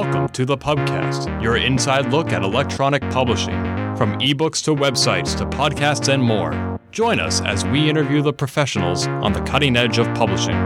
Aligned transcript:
Welcome 0.00 0.30
to 0.30 0.46
the 0.46 0.56
Pubcast, 0.56 1.42
your 1.42 1.58
inside 1.58 2.10
look 2.10 2.32
at 2.32 2.42
electronic 2.42 3.02
publishing. 3.10 3.52
From 3.96 4.18
ebooks 4.18 4.64
to 4.64 4.74
websites 4.74 5.36
to 5.36 5.44
podcasts 5.44 6.10
and 6.10 6.22
more. 6.22 6.80
Join 6.90 7.20
us 7.20 7.42
as 7.42 7.66
we 7.66 7.90
interview 7.90 8.22
the 8.22 8.32
professionals 8.32 9.06
on 9.06 9.34
the 9.34 9.42
cutting 9.42 9.76
edge 9.76 9.98
of 9.98 10.06
publishing. 10.14 10.56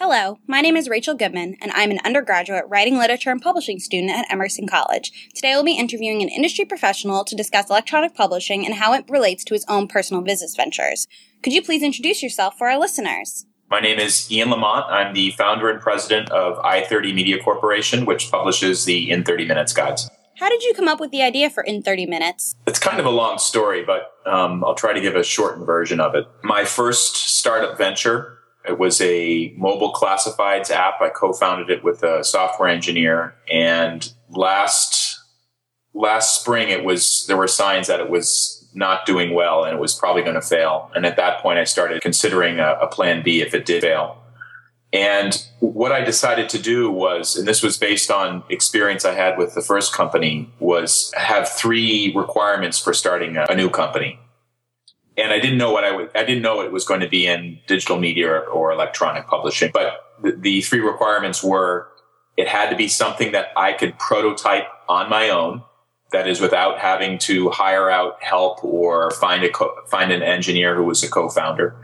Hello, 0.00 0.40
my 0.48 0.60
name 0.60 0.76
is 0.76 0.88
Rachel 0.88 1.14
Goodman, 1.14 1.58
and 1.60 1.70
I'm 1.76 1.92
an 1.92 2.00
undergraduate 2.04 2.64
writing 2.66 2.98
literature 2.98 3.30
and 3.30 3.40
publishing 3.40 3.78
student 3.78 4.10
at 4.10 4.26
Emerson 4.32 4.66
College. 4.66 5.30
Today 5.32 5.52
we'll 5.54 5.62
be 5.62 5.78
interviewing 5.78 6.22
an 6.22 6.28
industry 6.28 6.64
professional 6.64 7.22
to 7.24 7.36
discuss 7.36 7.70
electronic 7.70 8.16
publishing 8.16 8.66
and 8.66 8.74
how 8.74 8.94
it 8.94 9.04
relates 9.08 9.44
to 9.44 9.54
his 9.54 9.64
own 9.68 9.86
personal 9.86 10.24
business 10.24 10.56
ventures. 10.56 11.06
Could 11.42 11.52
you 11.52 11.62
please 11.62 11.84
introduce 11.84 12.20
yourself 12.20 12.58
for 12.58 12.68
our 12.68 12.78
listeners? 12.78 13.46
My 13.70 13.78
name 13.78 14.00
is 14.00 14.30
Ian 14.30 14.50
Lamont. 14.50 14.86
I'm 14.90 15.14
the 15.14 15.30
founder 15.32 15.70
and 15.70 15.80
president 15.80 16.30
of 16.30 16.58
i30 16.64 17.14
Media 17.14 17.38
Corporation, 17.40 18.06
which 18.06 18.28
publishes 18.28 18.86
the 18.86 19.08
In 19.10 19.22
30 19.22 19.46
Minutes 19.46 19.72
guides. 19.72 20.10
How 20.38 20.48
did 20.48 20.64
you 20.64 20.74
come 20.74 20.88
up 20.88 20.98
with 20.98 21.12
the 21.12 21.22
idea 21.22 21.48
for 21.48 21.62
In 21.62 21.80
30 21.82 22.06
Minutes? 22.06 22.56
It's 22.66 22.80
kind 22.80 22.98
of 22.98 23.06
a 23.06 23.10
long 23.10 23.38
story, 23.38 23.84
but 23.84 24.14
um, 24.26 24.64
I'll 24.64 24.74
try 24.74 24.92
to 24.92 25.00
give 25.00 25.14
a 25.14 25.22
shortened 25.22 25.64
version 25.64 26.00
of 26.00 26.16
it. 26.16 26.24
My 26.42 26.64
first 26.64 27.14
startup 27.14 27.78
venture 27.78 28.38
it 28.68 28.78
was 28.78 29.00
a 29.00 29.54
mobile 29.56 29.92
classifieds 29.92 30.70
app. 30.70 31.00
I 31.00 31.08
co-founded 31.08 31.70
it 31.70 31.82
with 31.82 32.02
a 32.02 32.22
software 32.22 32.68
engineer, 32.68 33.34
and 33.50 34.12
last 34.28 34.97
last 35.94 36.40
spring, 36.40 36.68
it 36.68 36.84
was 36.84 37.24
there 37.26 37.36
were 37.36 37.48
signs 37.48 37.86
that 37.86 38.00
it 38.00 38.10
was 38.10 38.66
not 38.74 39.06
doing 39.06 39.34
well 39.34 39.64
and 39.64 39.74
it 39.74 39.80
was 39.80 39.94
probably 39.94 40.22
going 40.22 40.34
to 40.34 40.42
fail. 40.42 40.90
And 40.94 41.06
at 41.06 41.16
that 41.16 41.40
point, 41.40 41.58
I 41.58 41.64
started 41.64 42.02
considering 42.02 42.60
a, 42.60 42.78
a 42.80 42.86
plan 42.86 43.22
B 43.22 43.40
if 43.40 43.54
it 43.54 43.64
did 43.64 43.82
fail. 43.82 44.22
And 44.92 45.44
what 45.60 45.92
I 45.92 46.02
decided 46.02 46.48
to 46.50 46.58
do 46.58 46.90
was, 46.90 47.36
and 47.36 47.46
this 47.46 47.62
was 47.62 47.76
based 47.76 48.10
on 48.10 48.42
experience 48.48 49.04
I 49.04 49.14
had 49.14 49.36
with 49.36 49.54
the 49.54 49.60
first 49.60 49.92
company, 49.92 50.50
was 50.60 51.12
have 51.14 51.48
three 51.48 52.12
requirements 52.14 52.78
for 52.78 52.94
starting 52.94 53.36
a, 53.36 53.46
a 53.50 53.54
new 53.54 53.68
company 53.68 54.18
and 55.18 55.32
I 55.32 55.40
didn't 55.40 55.58
know 55.58 55.72
what 55.72 55.84
I 55.84 55.90
would. 55.90 56.10
I 56.14 56.24
didn't 56.24 56.42
know 56.42 56.60
it 56.60 56.72
was 56.72 56.84
going 56.84 57.00
to 57.00 57.08
be 57.08 57.26
in 57.26 57.58
digital 57.66 57.98
media 57.98 58.30
or, 58.30 58.44
or 58.46 58.72
electronic 58.72 59.26
publishing. 59.26 59.70
But 59.74 60.00
the, 60.22 60.32
the, 60.32 60.60
three 60.62 60.80
requirements 60.80 61.42
were: 61.42 61.88
it 62.36 62.46
had 62.46 62.70
to 62.70 62.76
be 62.76 62.88
something 62.88 63.32
that 63.32 63.48
I 63.56 63.72
could 63.72 63.98
prototype 63.98 64.68
on 64.88 65.10
my 65.10 65.28
own. 65.28 65.62
That 66.10 66.26
is, 66.26 66.40
without 66.40 66.78
having 66.78 67.18
to 67.20 67.50
hire 67.50 67.90
out 67.90 68.22
help 68.22 68.64
or 68.64 69.10
find 69.10 69.44
a 69.44 69.50
co- 69.50 69.74
find 69.88 70.10
an 70.10 70.22
engineer 70.22 70.74
who 70.74 70.84
was 70.84 71.02
a 71.02 71.10
co-founder. 71.10 71.76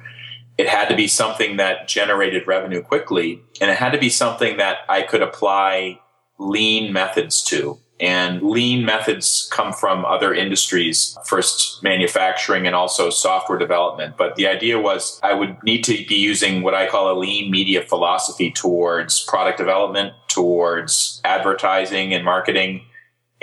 It 0.56 0.69
had 0.69 0.89
to 0.89 0.97
be 0.97 1.08
something 1.08 1.56
that 1.56 1.89
generated 1.89 2.47
revenue 2.47 2.83
quickly, 2.83 3.42
and 3.61 3.70
it 3.70 3.77
had 3.77 3.92
to 3.92 3.98
be 3.98 4.08
something 4.08 4.56
that 4.56 4.78
I 4.89 5.02
could 5.02 5.20
apply 5.20 6.00
lean 6.39 6.92
methods 6.92 7.42
to 7.45 7.78
and 8.00 8.42
lean 8.42 8.84
methods 8.84 9.48
come 9.52 9.72
from 9.72 10.05
other 10.05 10.34
industries, 10.34 11.17
first 11.25 11.83
manufacturing 11.83 12.67
and 12.67 12.75
also 12.75 13.08
software 13.08 13.58
development. 13.58 14.17
But 14.17 14.34
the 14.36 14.48
idea 14.48 14.80
was 14.80 15.20
I 15.22 15.33
would 15.33 15.62
need 15.62 15.84
to 15.84 16.05
be 16.06 16.17
using 16.17 16.62
what 16.62 16.75
I 16.75 16.89
call 16.89 17.11
a 17.11 17.17
lean 17.19 17.50
media 17.50 17.83
philosophy 17.83 18.50
towards 18.50 19.22
product 19.25 19.58
development, 19.58 20.12
towards 20.28 21.20
advertising 21.25 22.12
and 22.12 22.25
marketing, 22.25 22.84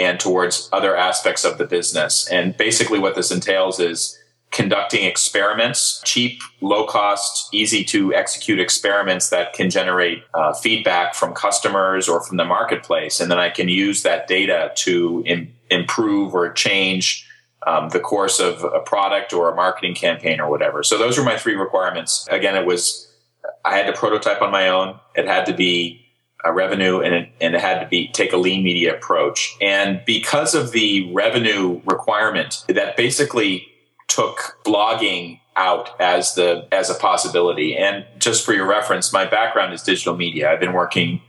and 0.01 0.19
towards 0.19 0.69
other 0.71 0.95
aspects 0.95 1.45
of 1.45 1.57
the 1.57 1.65
business. 1.65 2.27
And 2.29 2.55
basically 2.57 2.99
what 2.99 3.15
this 3.15 3.31
entails 3.31 3.79
is 3.79 4.17
conducting 4.51 5.05
experiments, 5.05 6.01
cheap, 6.03 6.41
low 6.59 6.85
cost, 6.85 7.47
easy 7.53 7.83
to 7.85 8.13
execute 8.13 8.59
experiments 8.59 9.29
that 9.29 9.53
can 9.53 9.69
generate 9.69 10.23
uh, 10.33 10.53
feedback 10.53 11.15
from 11.15 11.33
customers 11.33 12.09
or 12.09 12.21
from 12.21 12.37
the 12.37 12.43
marketplace. 12.43 13.21
And 13.21 13.31
then 13.31 13.39
I 13.39 13.49
can 13.49 13.69
use 13.69 14.03
that 14.03 14.27
data 14.27 14.71
to 14.75 15.23
Im- 15.25 15.53
improve 15.69 16.35
or 16.35 16.51
change 16.51 17.25
um, 17.65 17.89
the 17.89 17.99
course 17.99 18.39
of 18.39 18.63
a 18.63 18.79
product 18.79 19.31
or 19.31 19.49
a 19.49 19.55
marketing 19.55 19.95
campaign 19.95 20.41
or 20.41 20.49
whatever. 20.49 20.83
So 20.83 20.97
those 20.97 21.17
were 21.17 21.23
my 21.23 21.37
three 21.37 21.55
requirements. 21.55 22.27
Again, 22.29 22.57
it 22.57 22.65
was, 22.65 23.07
I 23.63 23.77
had 23.77 23.85
to 23.87 23.93
prototype 23.93 24.41
on 24.41 24.51
my 24.51 24.67
own. 24.67 24.99
It 25.15 25.27
had 25.27 25.45
to 25.45 25.53
be 25.53 26.00
a 26.43 26.51
revenue 26.51 26.99
and 26.99 27.13
it, 27.13 27.29
and 27.39 27.55
it 27.55 27.61
had 27.61 27.79
to 27.79 27.87
be 27.87 28.07
take 28.09 28.33
a 28.33 28.37
lean 28.37 28.63
media 28.63 28.95
approach. 28.95 29.55
And 29.61 30.01
because 30.05 30.55
of 30.55 30.71
the 30.71 31.11
revenue 31.13 31.81
requirement 31.85 32.63
that 32.67 32.97
basically 32.97 33.67
took 34.07 34.57
blogging 34.65 35.39
out 35.55 35.99
as 35.99 36.35
the 36.35 36.67
as 36.71 36.89
a 36.89 36.95
possibility. 36.95 37.77
And 37.77 38.05
just 38.17 38.45
for 38.45 38.53
your 38.53 38.67
reference, 38.67 39.11
my 39.11 39.25
background 39.25 39.73
is 39.73 39.83
digital 39.83 40.15
media. 40.15 40.51
I've 40.51 40.59
been 40.59 40.73
working 40.73 41.21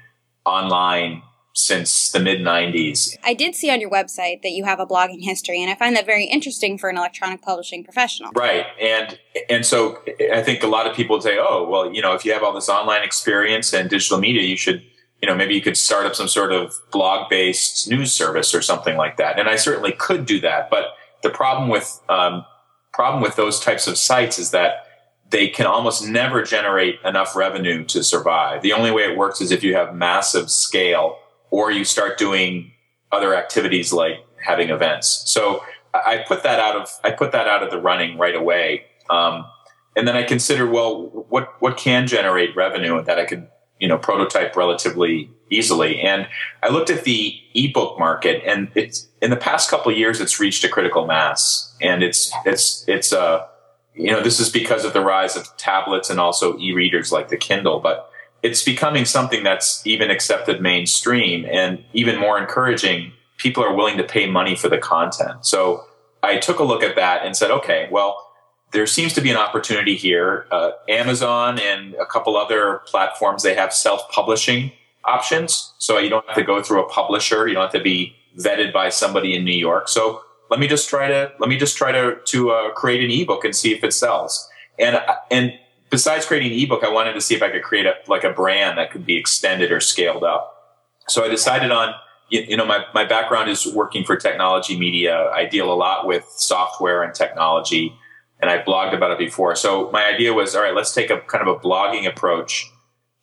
online 0.45 1.23
since 1.55 2.11
the 2.13 2.19
mid 2.19 2.41
90s. 2.41 3.17
I 3.25 3.35
did 3.35 3.55
see 3.55 3.71
on 3.71 3.81
your 3.81 3.91
website 3.91 4.43
that 4.43 4.53
you 4.53 4.65
have 4.65 4.81
a 4.81 4.87
blogging 4.87 5.23
history 5.23 5.61
and 5.61 5.71
I 5.71 5.75
find 5.75 5.95
that 5.97 6.07
very 6.07 6.25
interesting 6.25 6.79
for 6.79 6.89
an 6.89 6.97
electronic 6.97 7.43
publishing 7.43 7.85
professional. 7.85 8.31
Right. 8.33 8.67
And 8.81 9.19
and 9.51 9.67
so 9.67 10.03
I 10.33 10.43
think 10.43 10.63
a 10.63 10.69
lot 10.69 10.87
of 10.87 10.97
people 10.97 11.21
say, 11.21 11.39
"Oh, 11.39 11.69
well, 11.69 11.93
you 11.93 12.01
know, 12.01 12.15
if 12.15 12.25
you 12.25 12.33
have 12.33 12.43
all 12.43 12.55
this 12.55 12.69
online 12.69 13.03
experience 13.03 13.73
and 13.73 13.91
digital 13.91 14.19
media, 14.19 14.43
you 14.43 14.57
should 14.57 14.83
you 15.23 15.29
know, 15.29 15.37
maybe 15.37 15.55
you 15.55 15.63
could 15.63 15.77
start 15.77 16.05
up 16.05 16.17
some 16.17 16.27
sort 16.27 16.53
of 16.53 16.75
blog 16.91 17.31
based 17.31 17.89
news 17.89 18.13
service 18.13 18.55
or 18.55 18.61
something 18.61 18.97
like 18.97 19.17
that. 19.19 19.39
And 19.39 19.49
I 19.49 19.55
certainly 19.55 19.93
could 19.93 20.27
do 20.27 20.41
that. 20.41 20.69
But 20.69 20.87
the 21.23 21.31
problem 21.31 21.69
with 21.69 22.01
um, 22.09 22.45
problem 22.93 23.23
with 23.23 23.37
those 23.37 23.61
types 23.61 23.87
of 23.87 23.97
sites 23.97 24.39
is 24.39 24.51
that 24.51 24.87
they 25.31 25.49
can 25.49 25.65
almost 25.65 26.07
never 26.07 26.43
generate 26.43 26.99
enough 27.05 27.37
revenue 27.37 27.85
to 27.85 28.03
survive. 28.03 28.63
The 28.63 28.73
only 28.73 28.91
way 28.91 29.05
it 29.05 29.17
works 29.17 29.41
is 29.41 29.51
if 29.51 29.63
you 29.63 29.75
have 29.77 29.95
massive 29.95 30.51
scale 30.51 31.19
or 31.51 31.71
you 31.71 31.85
start 31.85 32.19
doing 32.19 32.73
other 33.13 33.35
activities 33.35 33.93
like 33.93 34.17
having 34.45 34.71
events. 34.71 35.23
So 35.27 35.63
I 35.95 36.25
put 36.27 36.43
that 36.43 36.59
out 36.59 36.75
of 36.75 36.91
I 37.05 37.13
put 37.13 37.31
that 37.33 37.47
out 37.47 37.63
of 37.63 37.71
the 37.71 37.79
running 37.79 38.19
right 38.19 38.35
away. 38.35 38.87
Um, 39.09 39.47
and 39.95 40.09
then 40.09 40.17
I 40.17 40.23
considered, 40.25 40.71
well, 40.71 41.27
what 41.29 41.55
what 41.61 41.77
can 41.77 42.09
generate 42.09 42.57
revenue 42.57 43.03
that 43.05 43.21
I 43.21 43.25
could 43.25 43.49
you 43.83 43.89
know 43.89 43.99
prototype 43.99 44.55
relatively 44.55 45.29
easily. 45.51 46.01
And 46.01 46.29
I 46.63 46.69
looked 46.69 46.89
at 46.89 47.03
the 47.03 47.35
ebook 47.53 47.99
market, 47.99 48.41
and 48.47 48.71
it's 48.77 49.09
in 49.21 49.31
the 49.31 49.37
past 49.37 49.69
couple 49.69 49.91
years, 49.91 50.21
it's 50.21 50.39
reached 50.39 50.63
a 50.63 50.69
critical 50.69 51.05
mass, 51.05 51.75
and 51.83 52.05
it's 52.05 52.33
it's 52.47 52.85
it's 52.87 53.11
a 53.13 53.21
uh, 53.21 53.47
you 53.95 54.13
know 54.13 54.23
this 54.23 54.39
is 54.39 54.49
because 54.49 54.85
of 54.85 54.93
the 54.93 55.01
rise 55.01 55.35
of 55.37 55.55
tablets 55.57 56.11
and 56.11 56.21
also 56.21 56.57
e-readers 56.59 57.11
like 57.11 57.29
the 57.29 57.37
Kindle, 57.37 57.81
but 57.81 58.09
it's 58.45 58.63
becoming 58.65 59.05
something 59.05 59.43
that's 59.43 59.85
even 59.85 60.13
accepted 60.13 60.63
mainstream 60.63 61.45
and 61.45 61.85
even 61.93 62.19
more 62.19 62.39
encouraging. 62.39 63.13
People 63.37 63.65
are 63.65 63.75
willing 63.75 63.97
to 63.97 64.05
pay 64.05 64.31
money 64.31 64.55
for 64.55 64.69
the 64.69 64.79
content. 64.79 65.45
So 65.45 65.85
I 66.23 66.39
took 66.39 66.61
a 66.61 66.65
look 66.65 66.85
at 66.85 66.95
that 66.95 67.27
and 67.27 67.37
said, 67.37 67.51
okay, 67.51 67.89
well, 67.91 68.32
there 68.73 68.87
seems 68.87 69.13
to 69.15 69.21
be 69.21 69.31
an 69.31 69.37
opportunity 69.37 69.97
here. 69.97 70.47
Uh, 70.51 70.73
Amazon 70.89 71.59
and 71.59 71.95
a 71.95 72.07
couple 72.07 72.37
other 72.37 72.83
platforms, 72.87 73.43
they 73.43 73.55
have 73.55 73.73
self-publishing 73.73 74.73
options. 75.05 75.73
So 75.79 75.99
you 75.99 76.09
don't 76.09 76.27
have 76.27 76.37
to 76.37 76.43
go 76.43 76.63
through 76.63 76.83
a 76.83 76.89
publisher. 76.89 77.49
You 77.49 77.55
don't 77.55 77.63
have 77.65 77.73
to 77.73 77.83
be 77.83 78.17
vetted 78.39 78.73
by 78.73 78.89
somebody 78.89 79.35
in 79.37 79.45
New 79.45 79.57
York. 79.57 79.89
So 79.89 80.23
let 80.51 80.61
me 80.61 80.67
just 80.67 80.89
try 80.89 81.09
to 81.09 81.33
let 81.39 81.49
me 81.49 81.57
just 81.57 81.77
try 81.77 81.93
to 81.93 82.17
to 82.25 82.51
uh, 82.51 82.71
create 82.73 83.03
an 83.03 83.11
ebook 83.11 83.45
and 83.45 83.55
see 83.55 83.73
if 83.73 83.83
it 83.83 83.93
sells. 83.93 84.49
And 84.79 85.01
and 85.31 85.53
besides 85.91 86.27
creating 86.27 86.53
an 86.53 86.59
ebook, 86.59 86.85
I 86.85 86.91
wanted 86.91 87.15
to 87.15 87.21
see 87.21 87.35
if 87.35 87.43
I 87.43 87.51
could 87.51 87.63
create 87.63 87.87
a 87.87 87.95
like 88.07 88.25
a 88.25 88.31
brand 88.31 88.79
that 88.79 88.91
could 88.91 89.07
be 89.07 89.17
extended 89.17 89.73
or 89.73 89.81
scaled 89.81 90.25
up. 90.25 90.79
So 91.09 91.25
I 91.25 91.29
decided 91.29 91.71
on 91.71 91.95
you 92.29 92.57
know 92.57 92.67
my 92.67 92.85
my 92.95 93.05
background 93.05 93.51
is 93.51 93.67
working 93.75 94.05
for 94.05 94.17
technology 94.17 94.79
media. 94.79 95.31
I 95.31 95.47
deal 95.47 95.73
a 95.73 95.75
lot 95.75 96.07
with 96.07 96.25
software 96.37 97.03
and 97.03 97.15
technology, 97.15 97.95
and 98.43 98.51
I 98.51 98.61
blogged 98.61 98.95
about 98.95 99.13
it 99.13 99.19
before. 99.19 99.55
So 99.55 99.89
my 99.93 100.05
idea 100.05 100.35
was, 100.35 100.55
all 100.57 100.63
right, 100.63 100.75
let's 100.75 100.93
take 100.93 101.11
a 101.11 101.21
kind 101.21 101.47
of 101.47 101.57
a 101.57 101.59
blogging 101.61 102.07
approach 102.09 102.69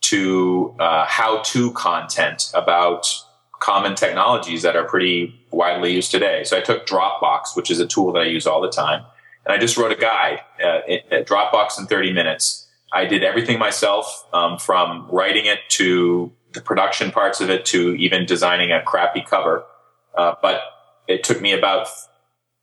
to 0.02 0.74
uh, 0.80 1.06
how-to 1.06 1.74
content 1.74 2.50
about 2.56 3.14
common 3.60 3.96
technologies 3.96 4.62
that 4.62 4.78
are 4.78 4.86
pretty 4.86 5.38
widely 5.52 5.94
used 5.94 6.10
today. 6.10 6.46
So 6.46 6.58
I 6.58 6.62
took 6.62 6.88
Dropbox, 6.88 7.56
which 7.56 7.70
is 7.70 7.82
a 7.82 7.86
tool 7.86 8.14
that 8.14 8.22
I 8.22 8.26
use 8.26 8.48
all 8.48 8.62
the 8.62 8.70
time, 8.70 9.04
and 9.46 9.54
I 9.54 9.58
just 9.58 9.76
wrote 9.76 9.92
a 9.92 9.96
guide 9.96 10.40
uh, 10.64 10.80
at 11.12 11.28
Dropbox 11.28 11.78
in 11.78 11.86
30 11.86 12.14
minutes. 12.14 12.68
I 12.94 13.06
did 13.06 13.24
everything 13.24 13.60
myself, 13.60 14.26
um, 14.34 14.58
from 14.58 15.08
writing 15.12 15.46
it 15.46 15.60
to 15.72 16.32
the 16.54 16.62
production 16.62 17.12
parts 17.12 17.42
of 17.42 17.50
it 17.50 17.66
to 17.66 17.94
even 17.96 18.26
designing 18.26 18.72
a 18.72 18.82
crappy 18.82 19.22
cover. 19.22 19.66
Uh, 20.18 20.36
but 20.42 20.62
it 21.08 21.24
took 21.24 21.42
me 21.42 21.52
about 21.52 21.90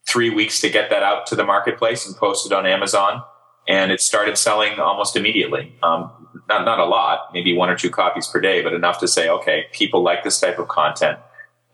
three 0.08 0.30
weeks 0.30 0.60
to 0.60 0.70
get 0.70 0.90
that 0.90 1.02
out 1.02 1.26
to 1.26 1.34
the 1.34 1.44
marketplace 1.44 2.06
and 2.06 2.16
post 2.16 2.46
it 2.46 2.52
on 2.52 2.66
Amazon 2.66 3.22
and 3.68 3.90
it 3.90 4.00
started 4.00 4.38
selling 4.38 4.78
almost 4.78 5.16
immediately. 5.16 5.74
Um, 5.82 6.10
not 6.48 6.64
not 6.64 6.78
a 6.78 6.84
lot, 6.84 7.30
maybe 7.32 7.52
one 7.54 7.68
or 7.68 7.76
two 7.76 7.90
copies 7.90 8.26
per 8.26 8.40
day, 8.40 8.62
but 8.62 8.72
enough 8.72 9.00
to 9.00 9.08
say, 9.08 9.28
okay, 9.28 9.64
people 9.72 10.02
like 10.02 10.22
this 10.22 10.38
type 10.38 10.58
of 10.58 10.68
content, 10.68 11.18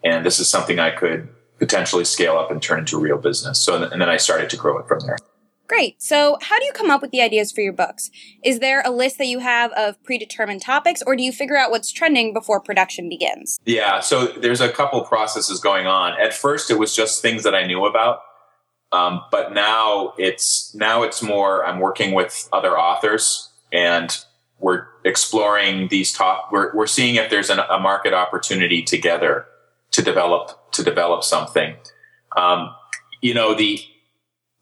and 0.02 0.24
this 0.24 0.40
is 0.40 0.48
something 0.48 0.78
I 0.78 0.90
could 0.90 1.28
potentially 1.58 2.04
scale 2.04 2.36
up 2.38 2.50
and 2.50 2.62
turn 2.62 2.80
into 2.80 2.98
real 2.98 3.18
business. 3.18 3.60
So, 3.60 3.82
and 3.82 4.00
then 4.00 4.08
I 4.08 4.16
started 4.16 4.50
to 4.50 4.56
grow 4.56 4.78
it 4.78 4.88
from 4.88 5.00
there. 5.00 5.18
Great. 5.68 6.02
So, 6.02 6.38
how 6.42 6.58
do 6.58 6.64
you 6.64 6.72
come 6.72 6.90
up 6.90 7.00
with 7.00 7.12
the 7.12 7.22
ideas 7.22 7.52
for 7.52 7.60
your 7.60 7.72
books? 7.72 8.10
Is 8.44 8.58
there 8.58 8.82
a 8.84 8.90
list 8.90 9.18
that 9.18 9.26
you 9.26 9.38
have 9.38 9.72
of 9.72 10.02
predetermined 10.02 10.60
topics, 10.60 11.02
or 11.06 11.16
do 11.16 11.22
you 11.22 11.32
figure 11.32 11.56
out 11.56 11.70
what's 11.70 11.90
trending 11.92 12.32
before 12.32 12.60
production 12.60 13.08
begins? 13.08 13.58
Yeah, 13.64 14.00
so 14.00 14.26
there's 14.26 14.60
a 14.60 14.70
couple 14.70 15.00
processes 15.02 15.60
going 15.60 15.86
on. 15.86 16.20
At 16.20 16.34
first, 16.34 16.70
it 16.70 16.78
was 16.78 16.94
just 16.94 17.22
things 17.22 17.42
that 17.44 17.54
I 17.54 17.66
knew 17.66 17.86
about, 17.86 18.22
um, 18.90 19.22
but 19.30 19.54
now 19.54 20.14
it's 20.18 20.74
now 20.74 21.02
it's 21.02 21.22
more. 21.22 21.64
I'm 21.64 21.78
working 21.78 22.12
with 22.12 22.48
other 22.52 22.78
authors, 22.78 23.50
and 23.72 24.16
we're 24.58 24.86
exploring 25.04 25.88
these 25.88 26.12
top. 26.12 26.48
We're 26.52 26.74
we're 26.74 26.86
seeing 26.86 27.14
if 27.14 27.30
there's 27.30 27.50
an, 27.50 27.60
a 27.60 27.78
market 27.78 28.12
opportunity 28.12 28.82
together 28.82 29.46
to 29.92 30.02
develop 30.02 30.72
to 30.72 30.82
develop 30.82 31.22
something. 31.24 31.76
Um, 32.36 32.74
you 33.22 33.32
know 33.32 33.54
the 33.54 33.80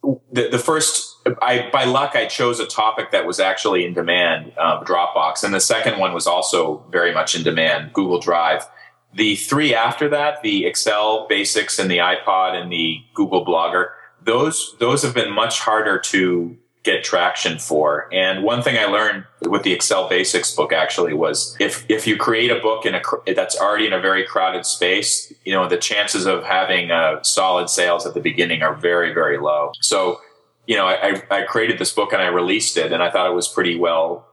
the, 0.03 0.49
the 0.49 0.59
first 0.59 1.11
I, 1.43 1.69
by 1.71 1.85
luck, 1.85 2.13
I 2.15 2.27
chose 2.27 2.61
a 2.61 2.67
topic 2.67 3.11
that 3.11 3.27
was 3.27 3.41
actually 3.41 3.85
in 3.85 3.93
demand, 3.93 4.53
um, 4.59 4.85
Dropbox, 4.85 5.45
and 5.45 5.53
the 5.53 5.61
second 5.61 5.99
one 5.99 6.15
was 6.15 6.27
also 6.27 6.85
very 6.91 7.13
much 7.13 7.35
in 7.35 7.43
demand, 7.43 7.93
Google 7.93 8.19
Drive. 8.19 8.67
The 9.15 9.37
three 9.37 9.75
after 9.75 10.09
that, 10.09 10.43
the 10.43 10.67
Excel 10.67 11.27
basics 11.29 11.79
and 11.79 11.91
the 11.91 11.99
iPod 11.99 12.55
and 12.55 12.73
the 12.73 13.03
Google 13.15 13.45
Blogger, 13.45 13.89
those 14.25 14.77
those 14.79 15.03
have 15.03 15.15
been 15.15 15.33
much 15.33 15.61
harder 15.61 15.99
to 15.99 16.57
get 16.83 17.05
traction 17.05 17.59
for. 17.59 18.09
And 18.13 18.43
one 18.43 18.63
thing 18.63 18.79
I 18.79 18.87
learned 18.87 19.25
with 19.43 19.63
the 19.65 19.73
Excel 19.73 20.09
Basics 20.09 20.55
book 20.55 20.73
actually 20.73 21.13
was 21.13 21.57
if 21.61 21.85
if 21.89 22.07
you 22.07 22.17
create 22.17 22.51
a 22.51 22.59
book 22.61 22.87
in 22.87 22.95
a 22.95 23.03
that's 23.35 23.59
already 23.59 23.87
in 23.87 23.93
a 23.93 24.01
very 24.01 24.25
crowded 24.25 24.65
space, 24.65 25.33
you 25.45 25.53
know 25.53 25.69
the 25.69 25.77
chances 25.77 26.27
of 26.27 26.45
having 26.45 26.91
uh, 26.91 27.23
solid 27.23 27.69
sales 27.69 28.07
at 28.07 28.15
the 28.15 28.21
beginning 28.21 28.63
are 28.63 28.75
very 28.75 29.13
very 29.13 29.39
low. 29.39 29.73
So 29.81 30.21
you 30.67 30.77
know 30.77 30.87
I, 30.87 31.23
I 31.31 31.43
created 31.43 31.79
this 31.79 31.93
book 31.93 32.13
and 32.13 32.23
I 32.23 32.29
released 32.29 32.77
it, 32.77 32.93
and 32.93 33.03
I 33.03 33.11
thought 33.11 33.31
it 33.31 33.35
was 33.35 33.49
pretty 33.49 33.79
well 33.79 34.27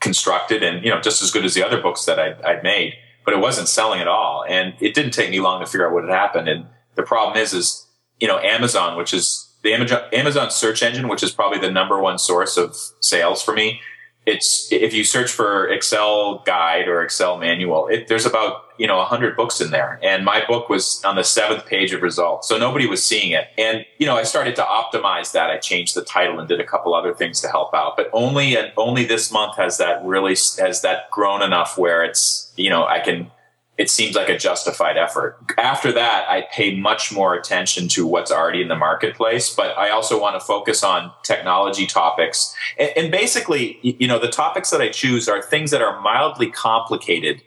constructed 0.00 0.62
and 0.62 0.84
you 0.84 0.90
know 0.90 1.00
just 1.00 1.22
as 1.22 1.30
good 1.30 1.44
as 1.44 1.54
the 1.54 1.64
other 1.64 1.80
books 1.80 2.04
that 2.04 2.18
I'd, 2.18 2.40
I'd 2.42 2.62
made, 2.62 2.94
but 3.24 3.34
it 3.34 3.40
wasn't 3.40 3.68
selling 3.68 4.00
at 4.00 4.06
all. 4.06 4.44
And 4.48 4.74
it 4.80 4.94
didn't 4.94 5.12
take 5.12 5.30
me 5.30 5.40
long 5.40 5.60
to 5.60 5.66
figure 5.66 5.86
out 5.86 5.92
what 5.92 6.04
had 6.04 6.12
happened. 6.12 6.48
And 6.48 6.66
the 6.96 7.02
problem 7.02 7.38
is 7.38 7.54
is 7.54 7.86
you 8.20 8.28
know 8.28 8.38
Amazon, 8.40 8.98
which 8.98 9.14
is 9.14 9.47
the 9.62 9.72
Amazon, 10.12 10.50
search 10.50 10.82
engine, 10.82 11.08
which 11.08 11.22
is 11.22 11.32
probably 11.32 11.58
the 11.58 11.70
number 11.70 12.00
one 12.00 12.18
source 12.18 12.56
of 12.56 12.76
sales 13.00 13.42
for 13.42 13.52
me. 13.52 13.80
It's 14.26 14.70
if 14.70 14.92
you 14.92 15.04
search 15.04 15.32
for 15.32 15.68
Excel 15.68 16.42
guide 16.44 16.86
or 16.86 17.02
Excel 17.02 17.38
manual, 17.38 17.88
it, 17.88 18.08
there's 18.08 18.26
about 18.26 18.64
you 18.76 18.86
know 18.86 19.02
hundred 19.02 19.36
books 19.36 19.58
in 19.60 19.70
there, 19.70 19.98
and 20.02 20.22
my 20.22 20.44
book 20.46 20.68
was 20.68 21.02
on 21.02 21.16
the 21.16 21.24
seventh 21.24 21.64
page 21.64 21.94
of 21.94 22.02
results, 22.02 22.46
so 22.46 22.58
nobody 22.58 22.86
was 22.86 23.04
seeing 23.04 23.32
it. 23.32 23.46
And 23.56 23.86
you 23.96 24.06
know, 24.06 24.16
I 24.16 24.24
started 24.24 24.54
to 24.56 24.62
optimize 24.62 25.32
that. 25.32 25.48
I 25.48 25.56
changed 25.56 25.94
the 25.94 26.04
title 26.04 26.38
and 26.38 26.46
did 26.46 26.60
a 26.60 26.66
couple 26.66 26.94
other 26.94 27.14
things 27.14 27.40
to 27.40 27.48
help 27.48 27.72
out, 27.72 27.96
but 27.96 28.10
only 28.12 28.54
and 28.54 28.70
only 28.76 29.06
this 29.06 29.32
month 29.32 29.56
has 29.56 29.78
that 29.78 30.04
really 30.04 30.36
has 30.58 30.82
that 30.82 31.10
grown 31.10 31.40
enough 31.40 31.78
where 31.78 32.04
it's 32.04 32.52
you 32.56 32.68
know 32.68 32.86
I 32.86 33.00
can 33.00 33.30
it 33.78 33.88
seems 33.88 34.16
like 34.16 34.28
a 34.28 34.36
justified 34.36 34.98
effort. 34.98 35.38
After 35.56 35.92
that, 35.92 36.28
I 36.28 36.46
pay 36.52 36.74
much 36.74 37.12
more 37.12 37.34
attention 37.34 37.86
to 37.88 38.04
what's 38.06 38.32
already 38.32 38.60
in 38.60 38.66
the 38.66 38.76
marketplace, 38.76 39.54
but 39.54 39.78
I 39.78 39.90
also 39.90 40.20
want 40.20 40.34
to 40.34 40.44
focus 40.44 40.82
on 40.82 41.12
technology 41.22 41.86
topics. 41.86 42.52
And, 42.76 42.90
and, 42.96 43.12
basically, 43.12 43.78
you 43.82 44.08
know, 44.08 44.18
the 44.18 44.28
topics 44.28 44.70
that 44.70 44.80
I 44.80 44.88
choose 44.88 45.28
are 45.28 45.40
things 45.40 45.70
that 45.70 45.80
are 45.80 46.00
mildly 46.00 46.50
complicated 46.50 47.42